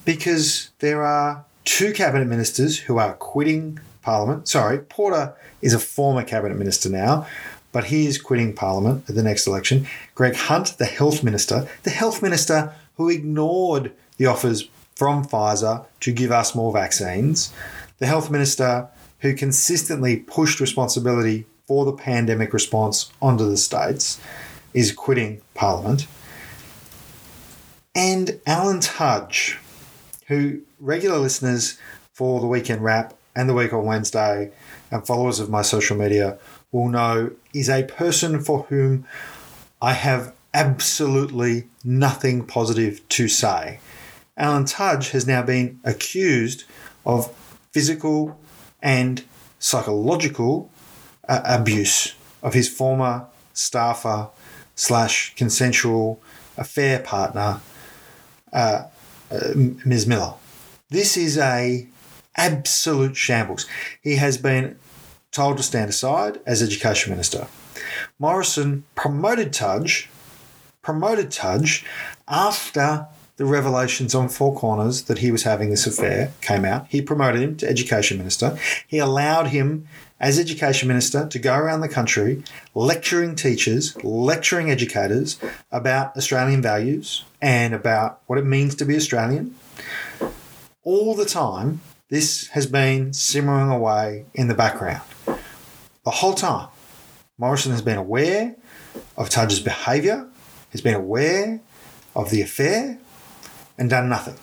Because 0.04 0.70
there 0.78 1.02
are 1.02 1.44
two 1.64 1.92
cabinet 1.92 2.26
ministers 2.26 2.78
who 2.78 2.98
are 2.98 3.14
quitting 3.14 3.78
Parliament. 4.02 4.48
Sorry, 4.48 4.78
Porter 4.78 5.34
is 5.60 5.74
a 5.74 5.78
former 5.78 6.24
cabinet 6.24 6.56
minister 6.56 6.88
now, 6.88 7.26
but 7.72 7.84
he 7.84 8.06
is 8.06 8.18
quitting 8.18 8.54
Parliament 8.54 9.04
at 9.08 9.14
the 9.14 9.22
next 9.22 9.46
election. 9.46 9.86
Greg 10.14 10.34
Hunt, 10.34 10.78
the 10.78 10.86
health 10.86 11.22
minister, 11.22 11.68
the 11.82 11.90
health 11.90 12.22
minister 12.22 12.74
who 12.96 13.08
ignored 13.08 13.92
the 14.16 14.26
offers 14.26 14.68
from 14.94 15.24
Pfizer 15.24 15.86
to 16.00 16.12
give 16.12 16.30
us 16.30 16.54
more 16.54 16.72
vaccines, 16.72 17.52
the 17.98 18.06
health 18.06 18.30
minister 18.30 18.88
who 19.20 19.34
consistently 19.34 20.16
pushed 20.16 20.60
responsibility 20.60 21.46
for 21.66 21.84
the 21.84 21.92
pandemic 21.92 22.52
response 22.52 23.12
onto 23.22 23.48
the 23.48 23.56
states, 23.56 24.20
is 24.74 24.92
quitting 24.92 25.40
Parliament. 25.54 26.06
And 27.94 28.40
Alan 28.46 28.80
Tudge, 28.80 29.58
who 30.30 30.60
regular 30.78 31.18
listeners 31.18 31.76
for 32.12 32.40
the 32.40 32.46
weekend 32.46 32.82
wrap 32.82 33.12
and 33.34 33.48
the 33.48 33.54
week 33.54 33.72
on 33.72 33.84
Wednesday 33.84 34.52
and 34.90 35.04
followers 35.04 35.40
of 35.40 35.50
my 35.50 35.60
social 35.60 35.96
media 35.96 36.38
will 36.70 36.88
know 36.88 37.32
is 37.52 37.68
a 37.68 37.82
person 37.82 38.40
for 38.40 38.62
whom 38.68 39.04
I 39.82 39.92
have 39.92 40.32
absolutely 40.54 41.66
nothing 41.82 42.46
positive 42.46 43.06
to 43.08 43.26
say. 43.26 43.80
Alan 44.36 44.66
Tudge 44.66 45.10
has 45.10 45.26
now 45.26 45.42
been 45.42 45.80
accused 45.84 46.64
of 47.04 47.34
physical 47.72 48.38
and 48.80 49.24
psychological 49.58 50.70
uh, 51.28 51.40
abuse 51.44 52.14
of 52.40 52.54
his 52.54 52.68
former 52.68 53.26
staffer 53.52 54.28
slash 54.76 55.34
consensual 55.34 56.22
affair 56.56 57.00
partner, 57.00 57.60
uh, 58.52 58.84
uh, 59.30 59.52
Ms. 59.84 60.06
Miller. 60.06 60.34
This 60.88 61.16
is 61.16 61.38
a 61.38 61.86
absolute 62.36 63.16
shambles. 63.16 63.66
He 64.02 64.16
has 64.16 64.38
been 64.38 64.78
told 65.30 65.56
to 65.56 65.62
stand 65.62 65.90
aside 65.90 66.40
as 66.46 66.62
education 66.62 67.12
minister. 67.12 67.46
Morrison 68.18 68.84
promoted 68.94 69.52
Tudge, 69.52 70.08
promoted 70.82 71.30
Tudge 71.30 71.84
after 72.28 73.06
the 73.40 73.46
revelations 73.46 74.14
on 74.14 74.28
Four 74.28 74.54
Corners 74.54 75.04
that 75.04 75.16
he 75.16 75.30
was 75.30 75.44
having 75.44 75.70
this 75.70 75.86
affair 75.86 76.30
came 76.42 76.66
out. 76.66 76.86
He 76.90 77.00
promoted 77.00 77.40
him 77.40 77.56
to 77.56 77.66
education 77.66 78.18
minister. 78.18 78.58
He 78.86 78.98
allowed 78.98 79.46
him 79.46 79.88
as 80.20 80.38
education 80.38 80.88
minister 80.88 81.26
to 81.26 81.38
go 81.38 81.56
around 81.56 81.80
the 81.80 81.88
country 81.88 82.42
lecturing 82.74 83.34
teachers, 83.34 83.96
lecturing 84.04 84.70
educators 84.70 85.38
about 85.72 86.14
Australian 86.18 86.60
values 86.60 87.24
and 87.40 87.72
about 87.72 88.20
what 88.26 88.38
it 88.38 88.44
means 88.44 88.74
to 88.74 88.84
be 88.84 88.94
Australian. 88.94 89.54
All 90.82 91.14
the 91.14 91.24
time, 91.24 91.80
this 92.10 92.48
has 92.48 92.66
been 92.66 93.14
simmering 93.14 93.70
away 93.70 94.26
in 94.34 94.48
the 94.48 94.54
background. 94.54 95.00
The 96.04 96.10
whole 96.10 96.34
time, 96.34 96.68
Morrison 97.38 97.72
has 97.72 97.80
been 97.80 97.96
aware 97.96 98.54
of 99.16 99.30
Tudge's 99.30 99.60
behaviour, 99.60 100.28
He's 100.70 100.82
been 100.82 100.94
aware 100.94 101.60
of 102.14 102.28
the 102.28 102.42
affair, 102.42 102.98
and 103.80 103.90
done 103.90 104.08
nothing 104.08 104.36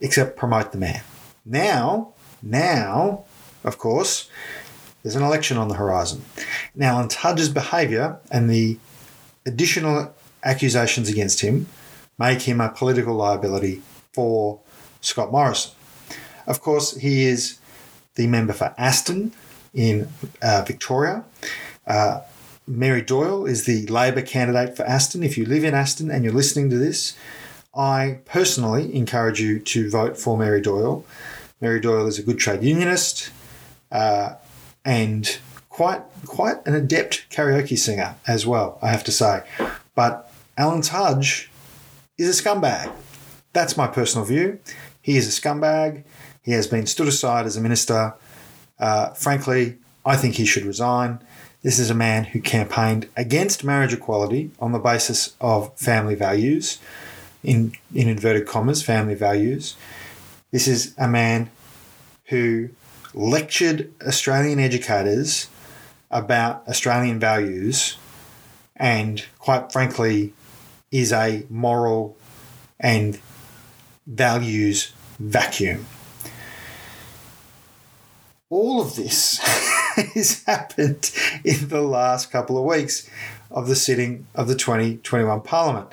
except 0.00 0.36
promote 0.36 0.72
the 0.72 0.78
man. 0.78 1.02
Now, 1.44 2.14
now, 2.42 3.24
of 3.62 3.78
course, 3.78 4.28
there's 5.02 5.14
an 5.14 5.22
election 5.22 5.58
on 5.58 5.68
the 5.68 5.74
horizon. 5.74 6.24
Now, 6.74 6.96
on 6.96 7.08
Tudge's 7.08 7.50
behaviour 7.50 8.18
and 8.30 8.50
the 8.50 8.78
additional 9.46 10.14
accusations 10.42 11.08
against 11.08 11.40
him 11.40 11.66
make 12.18 12.42
him 12.42 12.60
a 12.60 12.70
political 12.70 13.14
liability 13.14 13.82
for 14.12 14.60
Scott 15.00 15.30
Morrison. 15.30 15.72
Of 16.46 16.60
course, 16.60 16.96
he 16.96 17.24
is 17.24 17.58
the 18.14 18.26
member 18.26 18.54
for 18.54 18.74
Aston 18.76 19.32
in 19.74 20.08
uh, 20.42 20.64
Victoria. 20.66 21.24
Uh, 21.86 22.20
Mary 22.66 23.02
Doyle 23.02 23.46
is 23.46 23.64
the 23.64 23.86
Labor 23.86 24.22
candidate 24.22 24.76
for 24.76 24.84
Aston. 24.84 25.22
If 25.22 25.36
you 25.36 25.44
live 25.44 25.64
in 25.64 25.74
Aston 25.74 26.10
and 26.10 26.24
you're 26.24 26.32
listening 26.32 26.70
to 26.70 26.78
this, 26.78 27.14
I 27.74 28.18
personally 28.24 28.94
encourage 28.94 29.40
you 29.40 29.60
to 29.60 29.90
vote 29.90 30.16
for 30.16 30.36
Mary 30.36 30.60
Doyle. 30.60 31.04
Mary 31.60 31.80
Doyle 31.80 32.06
is 32.06 32.18
a 32.18 32.22
good 32.22 32.38
trade 32.38 32.62
unionist 32.62 33.30
uh, 33.92 34.34
and 34.84 35.38
quite 35.68 36.02
quite 36.26 36.66
an 36.66 36.74
adept 36.74 37.26
karaoke 37.30 37.78
singer 37.78 38.16
as 38.26 38.46
well, 38.46 38.78
I 38.82 38.88
have 38.88 39.04
to 39.04 39.12
say. 39.12 39.42
But 39.94 40.32
Alan 40.56 40.82
Tudge 40.82 41.48
is 42.18 42.40
a 42.40 42.42
scumbag. 42.42 42.92
That's 43.52 43.76
my 43.76 43.86
personal 43.86 44.24
view. 44.24 44.58
He 45.00 45.16
is 45.16 45.26
a 45.26 45.40
scumbag. 45.40 46.04
He 46.42 46.52
has 46.52 46.66
been 46.66 46.86
stood 46.86 47.08
aside 47.08 47.46
as 47.46 47.56
a 47.56 47.60
minister. 47.60 48.14
Uh, 48.78 49.10
frankly, 49.10 49.78
I 50.04 50.16
think 50.16 50.34
he 50.34 50.44
should 50.44 50.64
resign. 50.64 51.20
This 51.62 51.78
is 51.78 51.90
a 51.90 51.94
man 51.94 52.24
who 52.24 52.40
campaigned 52.40 53.08
against 53.16 53.64
marriage 53.64 53.92
equality 53.92 54.50
on 54.58 54.72
the 54.72 54.78
basis 54.78 55.36
of 55.40 55.76
family 55.78 56.14
values 56.14 56.78
in, 57.42 57.72
in 57.94 58.08
inverted 58.08 58.46
commas, 58.46 58.82
family 58.82 59.14
values. 59.14 59.76
This 60.50 60.66
is 60.66 60.94
a 60.98 61.08
man 61.08 61.50
who 62.26 62.70
lectured 63.14 63.92
Australian 64.06 64.58
educators 64.58 65.48
about 66.10 66.66
Australian 66.68 67.18
values 67.18 67.96
and, 68.76 69.24
quite 69.38 69.72
frankly, 69.72 70.32
is 70.90 71.12
a 71.12 71.46
moral 71.48 72.16
and 72.78 73.20
values 74.06 74.92
vacuum. 75.18 75.86
All 78.48 78.80
of 78.80 78.96
this 78.96 79.38
has 80.14 80.42
happened 80.44 81.12
in 81.44 81.68
the 81.68 81.82
last 81.82 82.32
couple 82.32 82.58
of 82.58 82.64
weeks 82.64 83.08
of 83.50 83.68
the 83.68 83.76
sitting 83.76 84.26
of 84.34 84.48
the 84.48 84.56
2021 84.56 85.42
Parliament. 85.42 85.88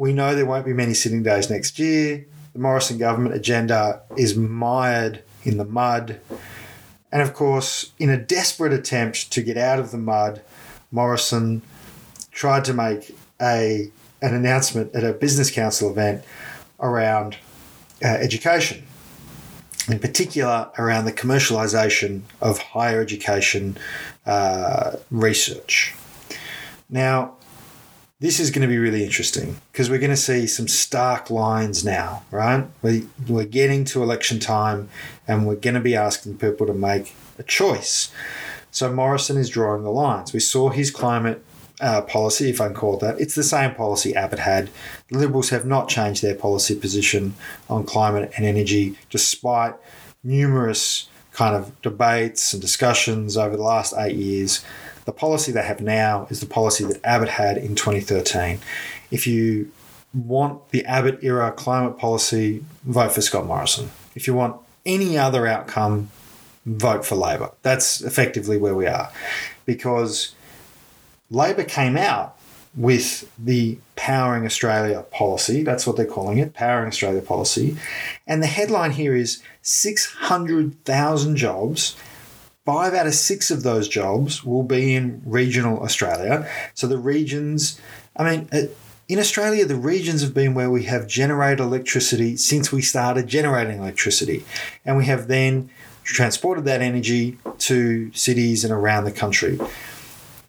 We 0.00 0.14
know 0.14 0.34
there 0.34 0.46
won't 0.46 0.64
be 0.64 0.72
many 0.72 0.94
sitting 0.94 1.22
days 1.22 1.50
next 1.50 1.78
year. 1.78 2.24
the 2.54 2.58
Morrison 2.58 2.96
government 2.96 3.34
agenda 3.34 4.00
is 4.16 4.34
mired 4.34 5.22
in 5.44 5.58
the 5.58 5.64
mud. 5.66 6.18
And 7.12 7.20
of 7.20 7.34
course, 7.34 7.92
in 7.98 8.08
a 8.08 8.16
desperate 8.16 8.72
attempt 8.72 9.30
to 9.30 9.42
get 9.42 9.58
out 9.58 9.78
of 9.78 9.90
the 9.90 9.98
mud, 9.98 10.40
Morrison 10.90 11.60
tried 12.32 12.64
to 12.64 12.72
make 12.72 13.14
a 13.42 13.90
an 14.22 14.34
announcement 14.34 14.94
at 14.94 15.04
a 15.04 15.12
business 15.12 15.50
council 15.50 15.90
event 15.90 16.24
around 16.80 17.36
uh, 18.02 18.08
education, 18.08 18.86
in 19.86 19.98
particular 19.98 20.70
around 20.78 21.04
the 21.04 21.12
commercialization 21.12 22.22
of 22.40 22.58
higher 22.58 23.02
education 23.02 23.76
uh, 24.24 24.96
research. 25.10 25.94
Now, 26.88 27.34
this 28.20 28.38
is 28.38 28.50
going 28.50 28.62
to 28.62 28.68
be 28.68 28.78
really 28.78 29.02
interesting 29.02 29.56
because 29.72 29.88
we're 29.88 29.98
going 29.98 30.10
to 30.10 30.16
see 30.16 30.46
some 30.46 30.68
stark 30.68 31.30
lines 31.30 31.84
now, 31.84 32.22
right? 32.30 32.66
We, 32.82 33.08
we're 33.26 33.46
getting 33.46 33.84
to 33.86 34.02
election 34.02 34.38
time 34.38 34.90
and 35.26 35.46
we're 35.46 35.56
going 35.56 35.74
to 35.74 35.80
be 35.80 35.96
asking 35.96 36.36
people 36.36 36.66
to 36.66 36.74
make 36.74 37.14
a 37.38 37.42
choice. 37.42 38.12
So 38.70 38.92
Morrison 38.92 39.38
is 39.38 39.48
drawing 39.48 39.84
the 39.84 39.90
lines. 39.90 40.34
We 40.34 40.40
saw 40.40 40.68
his 40.68 40.90
climate 40.90 41.42
uh, 41.80 42.02
policy, 42.02 42.50
if 42.50 42.60
I 42.60 42.66
can 42.66 42.76
call 42.76 42.96
it 42.96 43.00
that. 43.00 43.18
It's 43.18 43.34
the 43.34 43.42
same 43.42 43.74
policy 43.74 44.14
Abbott 44.14 44.40
had. 44.40 44.68
The 45.08 45.18
Liberals 45.18 45.48
have 45.48 45.64
not 45.64 45.88
changed 45.88 46.22
their 46.22 46.34
policy 46.34 46.74
position 46.78 47.34
on 47.70 47.84
climate 47.84 48.32
and 48.36 48.44
energy, 48.44 48.98
despite 49.08 49.74
numerous 50.22 51.08
kind 51.32 51.56
of 51.56 51.80
debates 51.80 52.52
and 52.52 52.60
discussions 52.60 53.36
over 53.38 53.56
the 53.56 53.62
last 53.62 53.94
eight 53.96 54.16
years. 54.16 54.62
The 55.10 55.16
policy 55.16 55.50
they 55.50 55.64
have 55.64 55.80
now 55.80 56.28
is 56.30 56.38
the 56.38 56.46
policy 56.46 56.84
that 56.84 57.04
Abbott 57.04 57.30
had 57.30 57.58
in 57.58 57.74
2013. 57.74 58.60
If 59.10 59.26
you 59.26 59.72
want 60.14 60.70
the 60.70 60.84
Abbott 60.84 61.18
era 61.24 61.50
climate 61.50 61.98
policy, 61.98 62.64
vote 62.84 63.10
for 63.10 63.20
Scott 63.20 63.44
Morrison. 63.44 63.90
If 64.14 64.28
you 64.28 64.34
want 64.34 64.54
any 64.86 65.18
other 65.18 65.48
outcome, 65.48 66.12
vote 66.64 67.04
for 67.04 67.16
Labor. 67.16 67.50
That's 67.62 68.00
effectively 68.02 68.56
where 68.56 68.76
we 68.76 68.86
are. 68.86 69.10
Because 69.66 70.32
Labor 71.28 71.64
came 71.64 71.96
out 71.96 72.38
with 72.76 73.28
the 73.36 73.78
Powering 73.96 74.46
Australia 74.46 75.04
policy. 75.10 75.64
That's 75.64 75.88
what 75.88 75.96
they're 75.96 76.06
calling 76.06 76.38
it, 76.38 76.54
Powering 76.54 76.86
Australia 76.86 77.20
policy. 77.20 77.76
And 78.28 78.44
the 78.44 78.46
headline 78.46 78.92
here 78.92 79.16
is 79.16 79.42
600,000 79.62 81.34
jobs. 81.34 81.96
Five 82.70 82.94
out 82.94 83.08
of 83.08 83.14
six 83.14 83.50
of 83.50 83.64
those 83.64 83.88
jobs 83.88 84.44
will 84.44 84.62
be 84.62 84.94
in 84.94 85.22
regional 85.24 85.82
Australia. 85.82 86.48
So 86.72 86.86
the 86.86 86.98
regions, 86.98 87.80
I 88.16 88.22
mean, 88.22 88.48
uh, 88.52 88.68
in 89.08 89.18
Australia, 89.18 89.64
the 89.64 89.74
regions 89.74 90.22
have 90.22 90.32
been 90.32 90.54
where 90.54 90.70
we 90.70 90.84
have 90.84 91.08
generated 91.08 91.58
electricity 91.58 92.36
since 92.36 92.70
we 92.70 92.80
started 92.80 93.26
generating 93.26 93.78
electricity. 93.78 94.44
And 94.84 94.96
we 94.96 95.06
have 95.06 95.26
then 95.26 95.68
transported 96.04 96.64
that 96.66 96.80
energy 96.80 97.38
to 97.58 98.12
cities 98.12 98.62
and 98.62 98.72
around 98.72 99.02
the 99.02 99.10
country. 99.10 99.58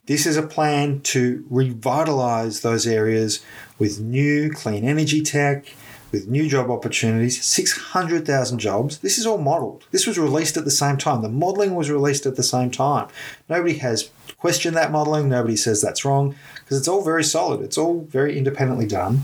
This 0.06 0.24
is 0.24 0.36
a 0.36 0.46
plan 0.46 1.00
to 1.00 1.44
revitalize 1.50 2.60
those 2.60 2.86
areas 2.86 3.44
with 3.80 3.98
new 3.98 4.52
clean 4.52 4.84
energy 4.84 5.22
tech, 5.22 5.74
with 6.12 6.28
new 6.28 6.48
job 6.48 6.70
opportunities, 6.70 7.42
600,000 7.44 8.58
jobs. 8.58 8.98
This 8.98 9.18
is 9.18 9.26
all 9.26 9.38
modeled. 9.38 9.86
This 9.90 10.06
was 10.06 10.18
released 10.18 10.56
at 10.58 10.64
the 10.64 10.70
same 10.70 10.98
time. 10.98 11.22
The 11.22 11.28
modeling 11.28 11.74
was 11.74 11.90
released 11.90 12.26
at 12.26 12.36
the 12.36 12.42
same 12.42 12.70
time. 12.70 13.08
Nobody 13.48 13.78
has 13.78 14.10
questioned 14.38 14.76
that 14.76 14.92
modeling. 14.92 15.28
Nobody 15.28 15.56
says 15.56 15.80
that's 15.80 16.04
wrong 16.04 16.36
because 16.56 16.78
it's 16.78 16.88
all 16.88 17.02
very 17.02 17.24
solid. 17.24 17.62
It's 17.62 17.78
all 17.78 18.02
very 18.02 18.36
independently 18.36 18.86
done. 18.86 19.22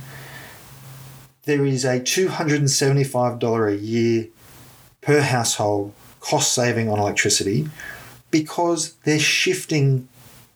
There 1.45 1.64
is 1.64 1.85
a 1.85 2.00
$275 2.00 3.73
a 3.73 3.76
year 3.76 4.28
per 5.02 5.21
household 5.21 5.92
cost 6.21 6.52
saving 6.52 6.88
on 6.88 6.99
electricity 6.99 7.68
because 8.30 8.95
they're 9.04 9.18
shifting 9.18 10.09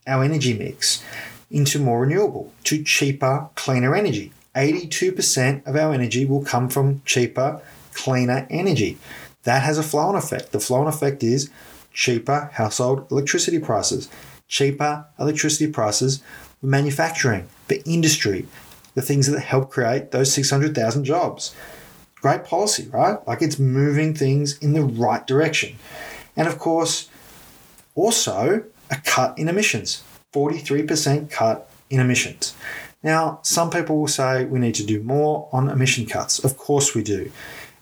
our 0.07 0.25
energy 0.25 0.57
mix 0.57 1.03
into 1.51 1.79
more 1.79 2.01
renewable, 2.01 2.53
to 2.65 2.83
cheaper, 2.83 3.49
cleaner 3.55 3.95
energy. 3.95 4.33
82% 4.55 5.67
of 5.67 5.77
our 5.77 5.93
energy 5.93 6.25
will 6.25 6.45
come 6.45 6.69
from 6.69 7.03
cheaper, 7.05 7.61
cleaner 7.95 8.47
energy. 8.51 8.99
That 9.45 9.63
has 9.63 9.79
a 9.79 9.83
flow 9.83 10.03
on 10.03 10.15
effect. 10.15 10.53
The 10.53 10.61
flow 10.61 10.81
on 10.81 10.87
effect 10.87 11.23
is 11.23 11.51
cheaper 11.93 12.51
household 12.55 13.11
electricity 13.11 13.59
prices, 13.59 14.09
cheaper 14.49 15.07
electricity 15.19 15.71
prices 15.71 16.23
for 16.61 16.67
manufacturing, 16.67 17.49
for 17.67 17.77
industry, 17.85 18.47
the 18.95 19.03
things 19.03 19.27
that 19.27 19.41
help 19.41 19.71
create 19.71 20.11
those 20.11 20.33
600,000 20.33 21.05
jobs. 21.05 21.55
Great 22.17 22.45
policy, 22.45 22.89
right? 22.89 23.27
Like 23.27 23.43
it's 23.43 23.59
moving 23.59 24.15
things 24.15 24.59
in 24.59 24.75
the 24.75 24.85
right 24.85 25.27
direction. 25.27 25.77
And 26.37 26.47
of 26.47 26.59
course, 26.59 27.09
also 27.95 28.65
a 28.91 28.97
cut 28.97 29.39
in 29.39 29.49
emissions 29.49 30.03
43% 30.33 31.31
cut 31.31 31.69
in 31.91 32.01
emissions. 32.01 32.55
Now, 33.03 33.41
some 33.43 33.71
people 33.71 33.99
will 33.99 34.09
say 34.09 34.45
we 34.45 34.59
need 34.59 34.77
to 34.77 34.87
do 34.87 35.03
more 35.03 35.49
on 35.53 35.69
emission 35.69 36.07
cuts. 36.07 36.39
Of 36.39 36.57
course, 36.57 36.95
we 36.95 37.03
do. 37.03 37.31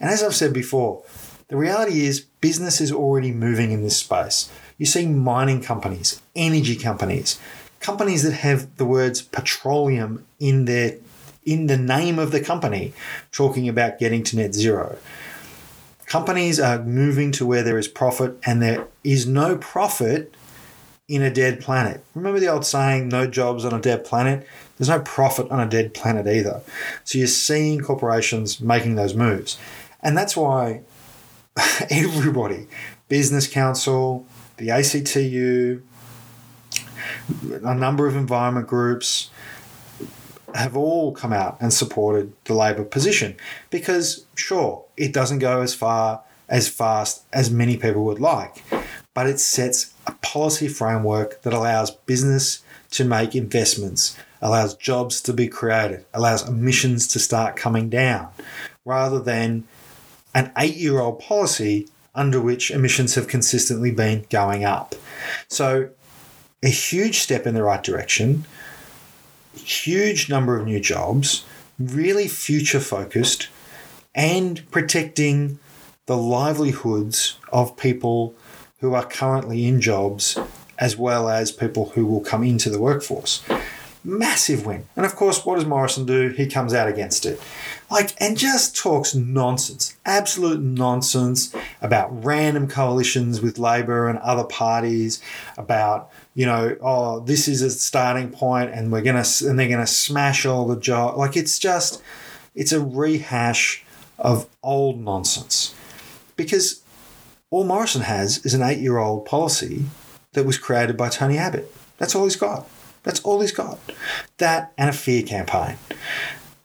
And 0.01 0.11
as 0.11 0.23
I've 0.23 0.35
said 0.35 0.53
before, 0.53 1.03
the 1.49 1.57
reality 1.57 2.07
is 2.07 2.21
business 2.41 2.81
is 2.81 2.93
already 2.93 3.33
moving 3.33 3.71
in 3.73 3.83
this 3.83 3.99
space. 3.99 4.51
You 4.79 4.87
see 4.87 5.07
mining 5.07 5.61
companies, 5.61 6.23
energy 6.35 6.77
companies, 6.77 7.39
companies 7.81 8.23
that 8.23 8.33
have 8.33 8.77
the 8.77 8.85
words 8.85 9.21
petroleum 9.21 10.25
in 10.39 10.65
their 10.65 10.97
in 11.45 11.67
the 11.67 11.77
name 11.77 12.19
of 12.19 12.33
the 12.33 12.41
company 12.41 12.93
talking 13.33 13.69
about 13.69 13.99
getting 13.99 14.23
to 14.23 14.37
net 14.37 14.55
zero. 14.55 14.97
Companies 16.07 16.61
are 16.61 16.83
moving 16.83 17.33
to 17.33 17.47
where 17.47 17.63
there 17.63 17.79
is 17.79 17.89
profit 17.89 18.39
and 18.45 18.61
there 18.61 18.87
is 19.03 19.27
no 19.27 19.57
profit 19.57 20.35
in 21.11 21.23
a 21.23 21.31
dead 21.31 21.61
planet. 21.61 22.05
Remember 22.15 22.39
the 22.39 22.47
old 22.47 22.65
saying, 22.65 23.09
no 23.09 23.27
jobs 23.27 23.65
on 23.65 23.75
a 23.75 23.81
dead 23.81 24.05
planet? 24.05 24.47
There's 24.79 24.89
no 24.89 25.01
profit 25.01 25.51
on 25.51 25.59
a 25.59 25.69
dead 25.69 25.93
planet 25.93 26.29
either. 26.29 26.63
So 27.03 27.19
you're 27.19 27.27
seeing 27.27 27.81
corporations 27.81 28.61
making 28.61 28.95
those 28.95 29.13
moves. 29.13 29.59
And 30.05 30.17
that's 30.17 30.37
why 30.37 30.83
everybody, 31.91 32.69
Business 33.09 33.49
Council, 33.49 34.25
the 34.57 34.71
ACTU, 34.71 35.83
a 37.65 37.75
number 37.75 38.07
of 38.07 38.15
environment 38.15 38.69
groups, 38.69 39.31
have 40.55 40.77
all 40.77 41.13
come 41.13 41.33
out 41.33 41.57
and 41.61 41.73
supported 41.73 42.33
the 42.45 42.55
Labor 42.55 42.85
position 42.85 43.37
because, 43.71 44.27
sure, 44.37 44.85
it 44.97 45.13
doesn't 45.13 45.41
go 45.41 45.61
as 45.61 45.75
far 45.75 46.23
as 46.49 46.69
fast 46.69 47.25
as 47.33 47.51
many 47.51 47.77
people 47.77 48.05
would 48.05 48.21
like, 48.21 48.63
but 49.13 49.27
it 49.27 49.41
sets 49.41 49.93
a 50.11 50.15
policy 50.23 50.69
framework 50.69 51.43
that 51.43 51.53
allows 51.53 51.91
business 51.91 52.63
to 52.91 53.05
make 53.05 53.35
investments, 53.35 54.17
allows 54.43 54.75
jobs 54.75 55.21
to 55.23 55.33
be 55.33 55.47
created, 55.47 56.05
allows 56.13 56.49
emissions 56.49 57.07
to 57.07 57.19
start 57.19 57.57
coming 57.57 57.89
down, 57.89 58.29
rather 58.85 59.21
than 59.21 59.65
an 60.35 60.53
eight 60.59 60.77
year 60.77 60.99
old 61.01 61.21
policy 61.21 61.89
under 62.15 62.41
which 62.41 62.71
emissions 62.71 63.15
have 63.15 63.29
consistently 63.29 63.93
been 63.93 64.27
going 64.31 64.65
up. 64.65 64.95
So, 65.49 65.91
a 66.63 66.69
huge 66.69 67.21
step 67.21 67.47
in 67.47 67.55
the 67.55 67.63
right 67.63 67.83
direction, 67.83 68.45
huge 69.55 70.29
number 70.29 70.59
of 70.59 70.67
new 70.67 70.81
jobs, 70.81 71.45
really 71.79 72.29
future 72.29 72.81
focused, 72.81 73.49
and 74.15 74.69
protecting 74.71 75.59
the 76.07 76.17
livelihoods 76.17 77.39
of 77.53 77.77
people 77.77 78.35
who 78.81 78.95
are 78.95 79.05
currently 79.05 79.67
in 79.67 79.81
jobs 79.81 80.39
as 80.79 80.97
well 80.97 81.29
as 81.29 81.53
people 81.53 81.91
who 81.91 82.07
will 82.07 82.21
come 82.21 82.43
into 82.43 82.71
the 82.71 82.81
workforce. 82.81 83.43
Massive 84.03 84.65
win. 84.65 84.87
And 84.97 85.05
of 85.05 85.15
course, 85.15 85.45
what 85.45 85.57
does 85.57 85.67
Morrison 85.67 86.07
do? 86.07 86.29
He 86.29 86.47
comes 86.47 86.73
out 86.73 86.89
against 86.89 87.27
it. 87.27 87.39
Like, 87.91 88.15
and 88.19 88.39
just 88.39 88.75
talks 88.75 89.15
nonsense, 89.15 89.95
absolute 90.07 90.61
nonsense 90.61 91.55
about 91.83 92.25
random 92.25 92.67
coalitions 92.67 93.43
with 93.43 93.59
Labor 93.59 94.09
and 94.09 94.19
other 94.21 94.45
parties, 94.45 95.21
about, 95.59 96.11
you 96.35 96.47
know, 96.47 96.77
oh, 96.81 97.21
this 97.21 97.47
is 97.47 97.61
a 97.61 97.71
starting 97.71 98.31
point 98.31 98.71
and 98.71 98.91
we're 98.91 99.03
going 99.03 99.23
to, 99.23 99.49
and 99.49 99.59
they're 99.59 99.69
going 99.69 99.81
to 99.81 99.87
smash 99.87 100.47
all 100.47 100.67
the 100.67 100.81
jobs. 100.81 101.19
Like, 101.19 101.37
it's 101.37 101.59
just, 101.59 102.03
it's 102.55 102.73
a 102.73 102.81
rehash 102.81 103.85
of 104.19 104.49
old 104.63 104.99
nonsense. 104.99 105.75
Because 106.37 106.80
all 107.51 107.65
Morrison 107.65 108.03
has 108.03 108.45
is 108.45 108.55
an 108.55 108.63
eight 108.63 108.79
year 108.79 108.99
old 108.99 109.27
policy 109.27 109.85
that 110.33 110.47
was 110.47 110.57
created 110.57 110.97
by 110.97 111.09
Tony 111.09 111.37
Abbott. 111.37 111.73
That's 111.99 112.15
all 112.15 112.25
he's 112.25 112.37
got. 112.37 112.69
That's 113.03 113.21
all 113.21 113.41
he's 113.41 113.53
got. 113.53 113.79
That 114.39 114.73
and 114.79 114.91
a 114.91 114.93
fear 114.93 115.23
campaign. 115.23 115.77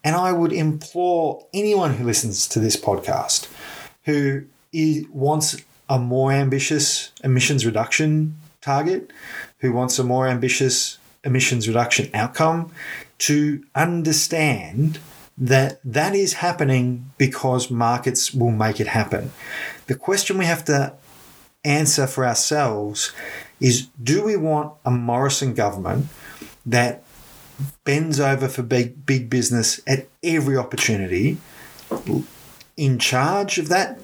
And 0.04 0.15
I 0.15 0.32
would 0.32 0.54
implore 0.54 1.45
anyone 1.54 1.95
who 1.95 2.06
listens 2.06 2.48
to 2.50 2.60
this 2.60 2.76
podcast 2.76 3.48
who 4.04 4.45
wants 5.12 5.58
a 5.89 5.98
more 5.98 6.32
ambitious 6.32 7.12
emissions 7.24 7.65
reduction 7.65 8.38
target, 8.62 9.12
who 9.60 9.71
wants 9.71 9.98
a 9.98 10.04
more 10.04 10.28
ambitious 10.28 11.00
emissions 11.24 11.67
reduction 11.67 12.10
outcome, 12.13 12.71
to 13.17 13.63
understand 13.74 15.00
that 15.38 15.80
that 15.84 16.13
is 16.13 16.34
happening 16.34 17.10
because 17.17 17.71
markets 17.71 18.34
will 18.34 18.52
make 18.52 18.80
it 18.80 18.88
happen. 18.88 19.32
The 19.88 19.95
question 19.95 20.38
we 20.38 20.45
have 20.45 20.65
to 20.65 20.93
answer 21.63 22.08
for 22.08 22.26
ourselves 22.26 23.12
is 23.60 23.88
do 24.02 24.24
we 24.24 24.36
want 24.36 24.74
a 24.86 24.91
Morrison 24.91 25.54
government 25.54 26.08
that 26.65 27.04
bends 27.84 28.19
over 28.19 28.48
for 28.48 28.63
big 28.63 29.06
big 29.06 29.30
business 29.30 29.80
at 29.88 30.08
every 30.24 30.58
opportunity 30.58 31.38
in 32.76 33.00
charge 33.00 33.58
of 33.58 33.69
that 33.69 34.00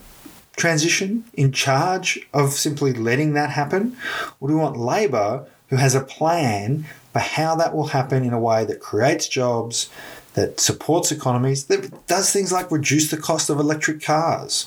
transition 0.56 1.26
in 1.34 1.52
charge 1.52 2.20
of 2.34 2.54
simply 2.54 2.94
letting 2.94 3.34
that 3.34 3.50
happen? 3.50 3.98
Or 4.40 4.48
do 4.48 4.56
we 4.56 4.60
want 4.60 4.78
labor 4.78 5.48
who 5.70 5.78
has 5.78 5.96
a 5.96 6.02
plan 6.02 6.86
for 7.14 7.20
how 7.20 7.56
that 7.56 7.76
will 7.76 7.88
happen 7.88 8.24
in 8.24 8.34
a 8.34 8.40
way 8.40 8.66
that 8.66 8.80
creates 8.80 9.28
jobs 9.28 9.90
that 10.34 10.60
supports 10.60 11.12
economies 11.12 11.66
that 11.66 12.08
does 12.08 12.32
things 12.32 12.52
like 12.52 12.72
reduce 12.72 13.12
the 13.12 13.18
cost 13.18 13.50
of 13.50 13.60
electric 13.60 14.02
cars 14.02 14.66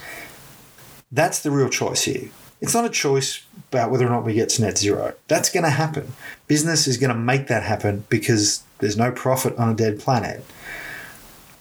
that's 1.14 1.40
the 1.40 1.50
real 1.50 1.68
choice 1.68 2.05
here 2.05 2.29
it's 2.61 2.74
not 2.74 2.85
a 2.85 2.90
choice 2.90 3.44
about 3.70 3.90
whether 3.90 4.07
or 4.07 4.11
not 4.11 4.24
we 4.24 4.35
get 4.35 4.48
to 4.48 4.62
net 4.62 4.79
zero 4.79 5.14
that's 5.29 5.50
going 5.50 5.64
to 5.64 5.70
happen 5.70 6.12
business 6.46 6.87
is 6.87 6.98
going 6.98 7.12
to 7.12 7.18
make 7.18 7.46
that 7.48 7.62
happen 7.62 8.05
because 8.09 8.62
there's 8.79 8.96
no 8.96 9.11
profit 9.11 9.57
on 9.57 9.70
a 9.70 9.74
dead 9.74 9.98
planet. 9.98 10.44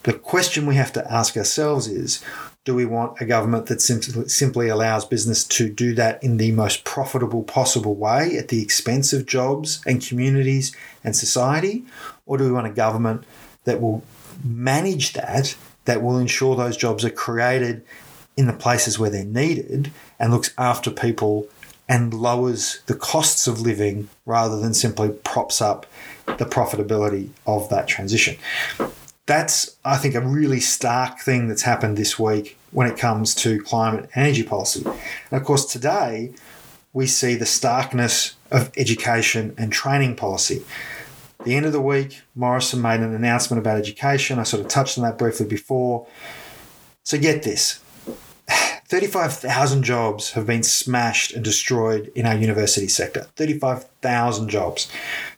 The 0.03 0.13
question 0.13 0.65
we 0.65 0.75
have 0.75 0.91
to 0.93 1.11
ask 1.11 1.37
ourselves 1.37 1.87
is 1.87 2.21
do 2.65 2.75
we 2.75 2.85
want 2.85 3.19
a 3.21 3.25
government 3.25 3.67
that 3.67 3.81
simply, 3.81 4.67
allows 4.69 5.05
business 5.05 5.43
to 5.45 5.69
do 5.69 5.93
that 5.95 6.23
in 6.23 6.37
the 6.37 6.51
most 6.51 6.83
profitable 6.85 7.43
possible 7.43 7.95
way 7.95 8.37
at 8.37 8.47
the 8.47 8.61
expense 8.61 9.13
of 9.13 9.25
jobs 9.25 9.81
and 9.85 10.05
communities 10.05 10.75
and 11.03 11.15
society? 11.15 11.85
Or 12.25 12.37
do 12.37 12.45
we 12.45 12.51
want 12.51 12.67
a 12.67 12.71
government 12.71 13.25
that 13.65 13.81
will 13.81 14.03
manage 14.43 15.13
that, 15.13 15.55
that 15.85 16.01
will 16.01 16.17
ensure 16.17 16.55
those 16.55 16.77
jobs 16.77 17.03
are 17.03 17.09
created 17.09 17.85
in 18.35 18.47
the 18.47 18.53
places 18.53 18.97
where 18.97 19.09
they're 19.09 19.25
needed 19.25 19.91
and 20.19 20.31
looks 20.31 20.53
after 20.57 20.89
people 20.89 21.47
and 21.87 22.13
lowers 22.13 22.81
the 22.85 22.95
costs 22.95 23.47
of 23.47 23.61
living 23.61 24.09
rather 24.25 24.59
than 24.59 24.73
simply 24.73 25.09
props 25.09 25.61
up 25.61 25.85
the 26.25 26.45
profitability 26.45 27.29
of 27.45 27.69
that 27.69 27.87
transition. 27.87 28.37
That's, 29.25 29.77
I 29.85 29.97
think, 29.97 30.15
a 30.15 30.21
really 30.21 30.59
stark 30.59 31.19
thing 31.19 31.47
that's 31.47 31.61
happened 31.61 31.97
this 31.97 32.17
week 32.19 32.57
when 32.71 32.87
it 32.87 32.97
comes 32.97 33.35
to 33.35 33.61
climate 33.61 34.09
and 34.13 34.25
energy 34.25 34.43
policy. 34.43 34.83
And 34.85 35.39
of 35.39 35.43
course, 35.43 35.65
today 35.65 36.33
we 36.91 37.07
see 37.07 37.35
the 37.35 37.45
starkness 37.45 38.35
of 38.51 38.71
education 38.77 39.53
and 39.57 39.71
training 39.71 40.15
policy. 40.15 40.63
the 41.43 41.55
end 41.55 41.65
of 41.65 41.73
the 41.73 41.81
week, 41.81 42.21
Morrison 42.35 42.81
made 42.81 43.01
an 43.01 43.13
announcement 43.13 43.59
about 43.59 43.77
education. 43.77 44.39
I 44.39 44.43
sort 44.43 44.61
of 44.61 44.69
touched 44.69 44.97
on 44.97 45.03
that 45.03 45.17
briefly 45.17 45.45
before. 45.45 46.07
So 47.03 47.17
get 47.17 47.43
this 47.43 47.82
35,000 48.93 49.81
jobs 49.81 50.33
have 50.33 50.45
been 50.45 50.61
smashed 50.61 51.33
and 51.33 51.43
destroyed 51.43 52.11
in 52.13 52.27
our 52.27 52.35
university 52.35 52.87
sector. 52.87 53.21
35,000 53.37 54.49
jobs. 54.49 54.87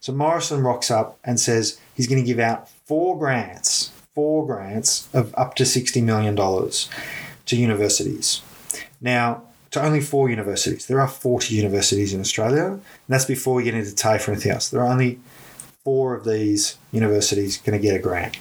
So 0.02 0.12
Morrison 0.12 0.62
rocks 0.62 0.92
up 0.92 1.18
and 1.24 1.40
says 1.40 1.80
he's 1.94 2.08
going 2.08 2.22
to 2.22 2.28
give 2.28 2.38
out 2.38 2.68
four 2.68 3.18
grants, 3.18 3.94
four 4.14 4.46
grants 4.46 5.08
of 5.14 5.34
up 5.38 5.56
to 5.56 5.64
$60 5.64 6.04
million 6.04 6.36
to 6.36 7.56
universities. 7.56 8.42
Now, 9.00 9.44
to 9.72 9.82
only 9.82 10.02
four 10.02 10.30
universities. 10.30 10.88
There 10.88 11.00
are 11.00 11.08
40 11.08 11.56
universities 11.56 12.14
in 12.14 12.20
Australia, 12.20 12.66
and 12.66 12.82
that's 13.08 13.24
before 13.24 13.56
we 13.56 13.64
get 13.64 13.74
into 13.74 13.96
TAFE 13.96 14.28
or 14.28 14.32
anything 14.34 14.52
else. 14.52 14.68
There 14.68 14.82
are 14.82 14.92
only 14.92 15.22
four 15.86 16.14
of 16.14 16.26
these 16.26 16.78
universities 16.92 17.58
going 17.58 17.80
to 17.80 17.82
get 17.82 17.96
a 17.96 18.00
grant 18.00 18.38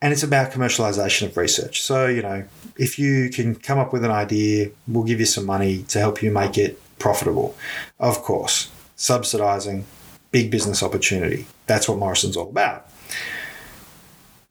and 0.00 0.12
it's 0.12 0.22
about 0.22 0.52
commercialization 0.52 1.26
of 1.26 1.36
research. 1.36 1.82
So, 1.82 2.06
you 2.06 2.22
know, 2.22 2.44
if 2.76 2.98
you 2.98 3.30
can 3.30 3.56
come 3.56 3.78
up 3.78 3.92
with 3.92 4.04
an 4.04 4.10
idea, 4.10 4.70
we'll 4.86 5.04
give 5.04 5.20
you 5.20 5.26
some 5.26 5.44
money 5.44 5.82
to 5.88 5.98
help 5.98 6.22
you 6.22 6.30
make 6.30 6.56
it 6.56 6.80
profitable. 6.98 7.56
Of 7.98 8.22
course, 8.22 8.70
subsidizing 8.96 9.84
big 10.30 10.50
business 10.50 10.82
opportunity. 10.82 11.46
That's 11.66 11.88
what 11.88 11.98
Morrison's 11.98 12.36
all 12.36 12.48
about. 12.48 12.88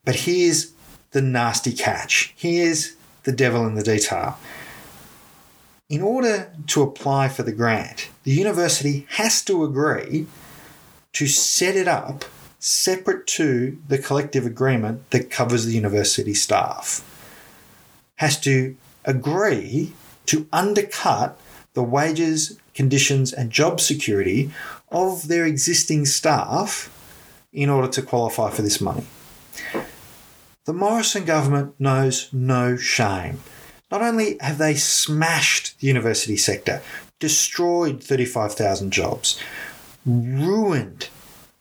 But 0.04 0.16
here's 0.16 0.72
the 1.12 1.22
nasty 1.22 1.72
catch. 1.72 2.34
Here's 2.36 2.96
the 3.22 3.32
devil 3.32 3.66
in 3.66 3.74
the 3.74 3.82
detail. 3.82 4.38
In 5.88 6.02
order 6.02 6.52
to 6.66 6.82
apply 6.82 7.30
for 7.30 7.42
the 7.42 7.52
grant, 7.52 8.10
the 8.24 8.32
university 8.32 9.06
has 9.10 9.42
to 9.44 9.64
agree 9.64 10.26
to 11.14 11.26
set 11.26 11.76
it 11.76 11.88
up 11.88 12.26
separate 12.58 13.26
to 13.26 13.78
the 13.86 13.98
collective 13.98 14.44
agreement 14.44 15.10
that 15.10 15.30
covers 15.30 15.64
the 15.64 15.72
university 15.72 16.34
staff, 16.34 17.04
has 18.16 18.40
to 18.40 18.76
agree 19.04 19.92
to 20.26 20.46
undercut 20.52 21.38
the 21.74 21.82
wages, 21.82 22.58
conditions, 22.74 23.32
and 23.32 23.50
job 23.50 23.80
security 23.80 24.50
of 24.90 25.28
their 25.28 25.46
existing 25.46 26.04
staff 26.04 26.92
in 27.52 27.70
order 27.70 27.88
to 27.88 28.02
qualify 28.02 28.50
for 28.50 28.62
this 28.62 28.80
money. 28.80 29.06
The 30.64 30.74
Morrison 30.74 31.24
government 31.24 31.74
knows 31.78 32.28
no 32.32 32.76
shame. 32.76 33.40
Not 33.90 34.02
only 34.02 34.36
have 34.40 34.58
they 34.58 34.74
smashed 34.74 35.80
the 35.80 35.86
university 35.86 36.36
sector, 36.36 36.82
destroyed 37.18 38.02
35,000 38.02 38.90
jobs, 38.90 39.40
ruined 40.04 41.08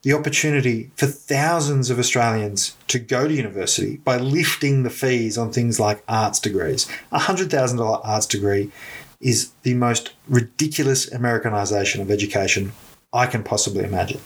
the 0.03 0.13
opportunity 0.13 0.91
for 0.95 1.07
thousands 1.07 1.89
of 1.89 1.99
Australians 1.99 2.75
to 2.87 2.99
go 2.99 3.27
to 3.27 3.33
university 3.33 3.97
by 3.97 4.17
lifting 4.17 4.83
the 4.83 4.89
fees 4.89 5.37
on 5.37 5.51
things 5.51 5.79
like 5.79 6.03
arts 6.07 6.39
degrees. 6.39 6.87
A 7.11 7.19
$100,000 7.19 8.01
arts 8.03 8.25
degree 8.25 8.71
is 9.19 9.51
the 9.63 9.73
most 9.73 10.13
ridiculous 10.27 11.11
Americanization 11.11 12.01
of 12.01 12.11
education 12.11 12.73
I 13.11 13.25
can 13.25 13.43
possibly 13.43 13.83
imagine. 13.83 14.21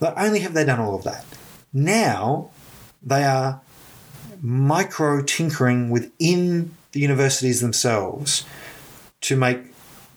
Not 0.00 0.14
only 0.16 0.40
have 0.40 0.54
they 0.54 0.64
done 0.64 0.80
all 0.80 0.94
of 0.94 1.04
that, 1.04 1.24
now 1.72 2.50
they 3.02 3.24
are 3.24 3.60
micro 4.40 5.22
tinkering 5.22 5.88
within 5.88 6.74
the 6.92 7.00
universities 7.00 7.60
themselves 7.60 8.44
to 9.22 9.36
make 9.36 9.71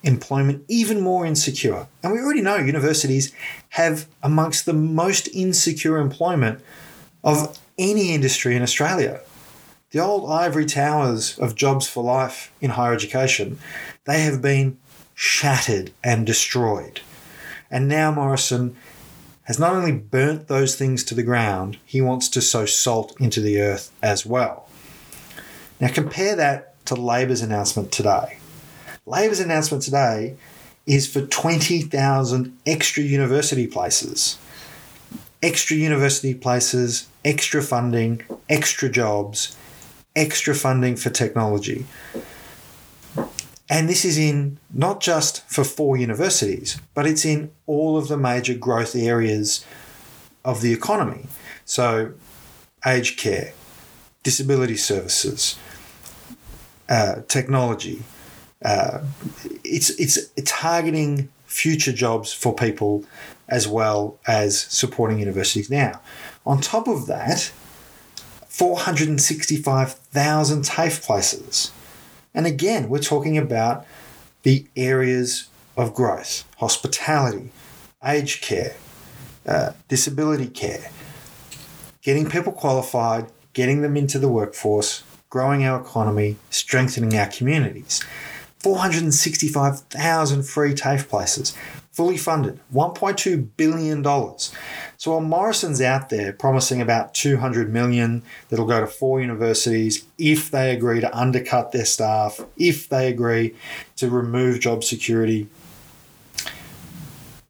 employment 0.06 0.64
even 0.68 1.02
more 1.02 1.26
insecure. 1.26 1.88
And 2.02 2.14
we 2.14 2.20
already 2.20 2.42
know 2.42 2.58
universities 2.58 3.34
have 3.70 4.08
amongst 4.24 4.66
the 4.66 4.74
most 4.74 5.28
insecure 5.30 5.98
employment 5.98 6.62
of 7.24 7.58
any 7.78 8.14
industry 8.14 8.56
in 8.56 8.62
Australia. 8.62 9.22
The 9.92 10.00
old 10.00 10.30
ivory 10.30 10.66
towers 10.66 11.38
of 11.40 11.56
jobs 11.56 11.88
for 11.88 12.04
life 12.04 12.54
in 12.62 12.72
higher 12.72 12.94
education, 12.94 13.60
they 14.06 14.22
have 14.22 14.42
been 14.42 14.78
shattered 15.16 15.92
and 16.04 16.26
destroyed. 16.26 17.02
And 17.72 17.88
now 17.88 18.12
Morrison 18.12 18.76
has 19.44 19.60
not 19.60 19.74
only 19.74 19.92
burnt 19.92 20.48
those 20.48 20.76
things 20.76 21.04
to 21.06 21.16
the 21.16 21.24
ground, 21.24 21.78
he 21.86 22.02
wants 22.02 22.30
to 22.30 22.42
sow 22.42 22.66
salt 22.66 23.16
into 23.20 23.42
the 23.42 23.60
earth 23.60 23.92
as 24.02 24.26
well. 24.26 24.70
Now 25.80 25.90
compare 25.90 26.36
that 26.36 26.86
to 26.86 26.96
Labor's 26.96 27.42
announcement 27.42 27.92
today. 27.92 28.38
Labor's 29.06 29.40
announcement 29.40 29.84
today 29.84 30.36
is 30.88 31.12
for 31.12 31.22
20,000 31.22 32.58
extra 32.66 33.04
university 33.04 33.68
places. 33.68 34.40
Extra 35.44 35.78
university 35.78 36.34
places, 36.34 37.08
extra 37.24 37.62
funding, 37.62 38.24
extra 38.50 38.90
jobs, 38.90 39.56
extra 40.16 40.56
funding 40.56 40.96
for 40.96 41.12
technology. 41.12 41.86
And 43.70 43.88
this 43.88 44.06
is 44.06 44.18
in 44.18 44.58
not 44.74 45.02
just 45.02 45.48
for 45.50 45.64
four 45.64 45.98
universities, 45.98 46.80
but 46.96 47.06
it's 47.06 47.26
in 47.26 47.52
all 47.68 47.98
of 47.98 48.08
the 48.08 48.18
major 48.18 48.56
growth 48.56 48.96
areas 48.96 49.66
of 50.44 50.62
the 50.62 50.74
economy. 50.74 51.28
So, 51.64 52.14
aged 52.86 53.20
care, 53.20 53.54
disability 54.24 54.78
services, 54.78 55.58
uh, 56.90 57.22
technology, 57.28 58.04
uh, 58.66 59.00
it's 59.64 59.92
it's 59.92 60.20
targeting 60.44 61.30
future 61.46 61.94
jobs 61.94 62.34
for 62.34 62.54
people 62.54 63.06
as 63.48 63.66
well 63.68 64.20
as 64.28 64.60
supporting 64.60 65.20
universities 65.20 65.70
now. 65.70 66.02
On 66.48 66.60
top 66.60 66.88
of 66.88 67.06
that, 67.06 67.52
465,000 68.48 70.64
TAFE 70.64 71.04
places. 71.04 71.72
And 72.34 72.48
again, 72.48 72.90
we're 72.90 72.98
talking 73.00 73.38
about 73.38 73.86
the 74.42 74.66
areas 74.76 75.48
of 75.78 75.94
growth 75.94 76.44
hospitality, 76.58 77.52
aged 78.04 78.42
care, 78.42 78.76
uh, 79.46 79.74
disability 79.88 80.48
care, 80.48 80.90
getting 82.02 82.28
people 82.28 82.52
qualified, 82.52 83.28
getting 83.54 83.82
them 83.82 83.96
into 83.96 84.18
the 84.18 84.30
workforce, 84.30 85.04
growing 85.30 85.64
our 85.64 85.80
economy, 85.80 86.38
strengthening 86.50 87.16
our 87.16 87.28
communities. 87.28 88.04
465,000 88.66 90.42
free 90.42 90.74
TAFE 90.74 91.08
places, 91.08 91.56
fully 91.92 92.18
funded, 92.18 92.60
$1.2 92.74 93.48
billion. 93.58 94.04
So 94.04 95.12
while 95.12 95.22
Morrison's 95.22 95.82
out 95.82 96.10
there 96.10 96.34
promising 96.34 96.82
about 96.82 97.14
200 97.14 97.72
million 97.72 98.24
that'll 98.50 98.66
go 98.66 98.80
to 98.80 98.88
four 98.88 99.22
universities 99.22 100.04
if 100.18 100.50
they 100.50 100.76
agree 100.76 101.00
to 101.00 101.16
undercut 101.16 101.74
their 101.74 101.86
staff, 101.86 102.40
if 102.58 102.90
they 102.90 103.08
agree 103.08 103.54
to 103.98 104.10
remove 104.10 104.62
job 104.62 104.84
security, 104.84 105.48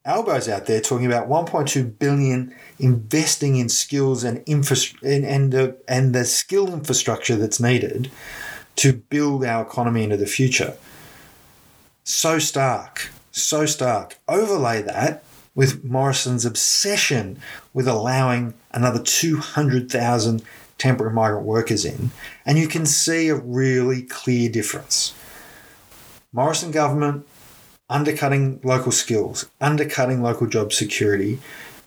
Albo's 0.03 0.49
out 0.49 0.65
there 0.65 0.81
talking 0.81 1.05
about 1.05 1.29
1.2 1.29 1.97
billion 1.97 2.53
investing 2.77 3.55
in 3.55 3.69
skills 3.69 4.25
and 4.25 4.43
infra- 4.45 4.99
and 5.01 5.25
and, 5.25 5.55
uh, 5.55 5.71
and 5.87 6.13
the 6.13 6.25
skill 6.25 6.73
infrastructure 6.73 7.37
that's 7.37 7.61
needed 7.61 8.11
to 8.75 8.91
build 8.91 9.45
our 9.45 9.63
economy 9.63 10.03
into 10.03 10.17
the 10.17 10.27
future. 10.27 10.75
So 12.07 12.37
stark, 12.37 13.09
so 13.31 13.65
stark. 13.65 14.19
Overlay 14.27 14.83
that 14.83 15.23
with 15.55 15.83
Morrison's 15.83 16.45
obsession 16.45 17.39
with 17.73 17.87
allowing 17.87 18.53
another 18.71 19.01
200,000 19.01 20.43
temporary 20.77 21.11
migrant 21.11 21.47
workers 21.47 21.83
in, 21.83 22.11
and 22.45 22.59
you 22.59 22.67
can 22.67 22.85
see 22.85 23.29
a 23.29 23.35
really 23.35 24.03
clear 24.03 24.49
difference. 24.49 25.15
Morrison 26.31 26.69
government 26.69 27.25
undercutting 27.89 28.59
local 28.63 28.91
skills, 28.91 29.49
undercutting 29.59 30.21
local 30.21 30.45
job 30.45 30.73
security, 30.73 31.39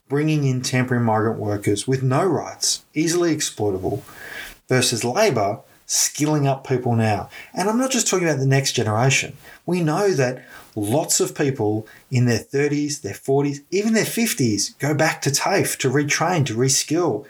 bringing 0.09 0.43
in 0.43 0.63
temporary 0.63 1.05
migrant 1.05 1.39
workers 1.39 1.87
with 1.87 2.03
no 2.03 2.25
rights, 2.25 2.85
easily 2.93 3.31
exploitable, 3.31 4.03
versus 4.69 5.05
Labor 5.05 5.61
skilling 5.89 6.47
up 6.47 6.67
people 6.67 6.95
now. 6.95 7.31
And 7.55 7.69
I'm 7.69 7.79
not 7.79 7.91
just 7.91 8.07
talking 8.07 8.29
about 8.29 8.39
the 8.39 8.47
next 8.47 8.73
generation. 8.73 9.37
We 9.65 9.81
know 9.81 10.13
that 10.13 10.45
lots 10.77 11.19
of 11.19 11.35
people 11.35 11.89
in 12.11 12.27
their 12.27 12.39
30s, 12.39 13.01
their 13.01 13.15
40s, 13.15 13.61
even 13.71 13.95
their 13.95 14.05
50s 14.05 14.79
go 14.79 14.95
back 14.95 15.23
to 15.23 15.31
TAFE 15.31 15.79
to 15.79 15.91
retrain, 15.91 16.45
to 16.47 16.55
reskill, 16.55 17.27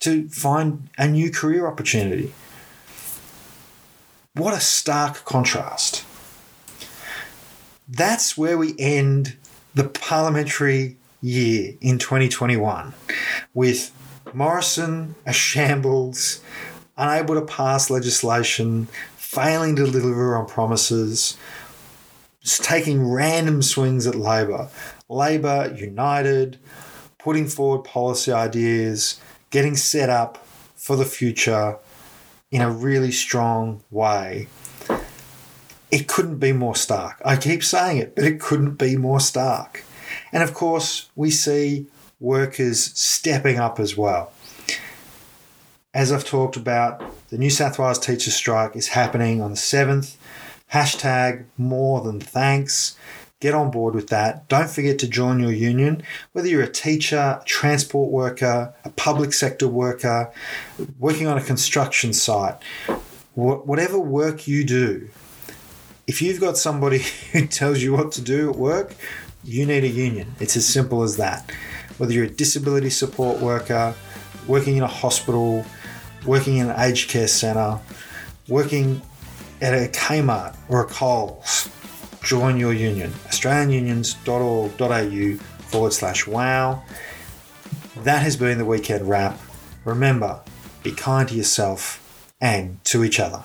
to 0.00 0.28
find 0.28 0.90
a 0.98 1.08
new 1.08 1.30
career 1.30 1.66
opportunity. 1.66 2.32
What 4.34 4.52
a 4.52 4.60
stark 4.60 5.24
contrast. 5.24 6.04
That's 7.88 8.36
where 8.36 8.58
we 8.58 8.74
end 8.78 9.38
the 9.74 9.88
parliamentary 9.88 10.98
year 11.22 11.74
in 11.80 11.98
2021 11.98 12.92
with 13.54 13.92
Morrison 14.34 15.14
a 15.24 15.32
shambles, 15.32 16.42
unable 16.96 17.34
to 17.34 17.42
pass 17.42 17.90
legislation, 17.90 18.86
failing 19.16 19.76
to 19.76 19.84
deliver 19.84 20.36
on 20.36 20.46
promises, 20.46 21.36
taking 22.44 23.08
random 23.08 23.62
swings 23.62 24.06
at 24.06 24.14
Labor. 24.14 24.68
Labor 25.08 25.74
united, 25.76 26.58
putting 27.18 27.46
forward 27.46 27.84
policy 27.84 28.32
ideas, 28.32 29.20
getting 29.50 29.76
set 29.76 30.10
up 30.10 30.46
for 30.76 30.96
the 30.96 31.04
future 31.04 31.78
in 32.50 32.60
a 32.60 32.70
really 32.70 33.10
strong 33.10 33.82
way. 33.90 34.46
It 35.90 36.08
couldn't 36.08 36.38
be 36.38 36.52
more 36.52 36.76
stark. 36.76 37.20
I 37.24 37.36
keep 37.36 37.64
saying 37.64 37.98
it, 37.98 38.14
but 38.14 38.24
it 38.24 38.40
couldn't 38.40 38.74
be 38.74 38.96
more 38.96 39.20
stark. 39.20 39.84
And 40.32 40.42
of 40.42 40.54
course, 40.54 41.10
we 41.14 41.30
see 41.30 41.86
workers 42.20 42.92
stepping 42.98 43.58
up 43.58 43.80
as 43.80 43.96
well. 43.96 44.32
As 45.94 46.10
I've 46.10 46.24
talked 46.24 46.56
about, 46.56 47.00
the 47.28 47.38
New 47.38 47.50
South 47.50 47.78
Wales 47.78 48.00
teacher 48.00 48.32
strike 48.32 48.74
is 48.74 48.88
happening 48.88 49.40
on 49.40 49.52
the 49.52 49.56
7th. 49.56 50.16
Hashtag 50.72 51.44
more 51.56 52.00
than 52.00 52.18
thanks. 52.18 52.96
Get 53.38 53.54
on 53.54 53.70
board 53.70 53.94
with 53.94 54.08
that. 54.08 54.48
Don't 54.48 54.68
forget 54.68 54.98
to 54.98 55.08
join 55.08 55.38
your 55.38 55.52
union, 55.52 56.02
whether 56.32 56.48
you're 56.48 56.64
a 56.64 56.68
teacher, 56.68 57.38
a 57.40 57.44
transport 57.44 58.10
worker, 58.10 58.74
a 58.84 58.90
public 58.90 59.32
sector 59.32 59.68
worker, 59.68 60.32
working 60.98 61.28
on 61.28 61.38
a 61.38 61.42
construction 61.42 62.12
site, 62.12 62.56
whatever 63.34 63.96
work 63.96 64.48
you 64.48 64.64
do. 64.64 65.08
If 66.08 66.20
you've 66.20 66.40
got 66.40 66.56
somebody 66.56 66.98
who 67.32 67.46
tells 67.46 67.82
you 67.82 67.92
what 67.92 68.10
to 68.12 68.20
do 68.20 68.50
at 68.50 68.56
work, 68.56 68.96
you 69.44 69.64
need 69.64 69.84
a 69.84 69.88
union. 69.88 70.34
It's 70.40 70.56
as 70.56 70.66
simple 70.66 71.04
as 71.04 71.18
that. 71.18 71.48
Whether 71.98 72.14
you're 72.14 72.24
a 72.24 72.30
disability 72.30 72.90
support 72.90 73.40
worker, 73.40 73.94
working 74.48 74.76
in 74.76 74.82
a 74.82 74.88
hospital, 74.88 75.64
working 76.26 76.58
in 76.58 76.70
an 76.70 76.80
aged 76.80 77.10
care 77.10 77.28
centre, 77.28 77.78
working 78.48 79.02
at 79.60 79.74
a 79.74 79.88
Kmart 79.90 80.56
or 80.68 80.82
a 80.82 80.86
Coles, 80.86 81.68
join 82.22 82.56
your 82.56 82.72
union. 82.72 83.10
AustralianUnions.org.au 83.28 85.44
forward 85.68 85.92
slash 85.92 86.26
wow. 86.26 86.82
That 87.98 88.22
has 88.22 88.36
been 88.36 88.58
the 88.58 88.64
weekend 88.64 89.08
wrap. 89.08 89.38
Remember, 89.84 90.40
be 90.82 90.90
kind 90.92 91.28
to 91.28 91.34
yourself 91.34 92.00
and 92.40 92.82
to 92.84 93.04
each 93.04 93.20
other. 93.20 93.42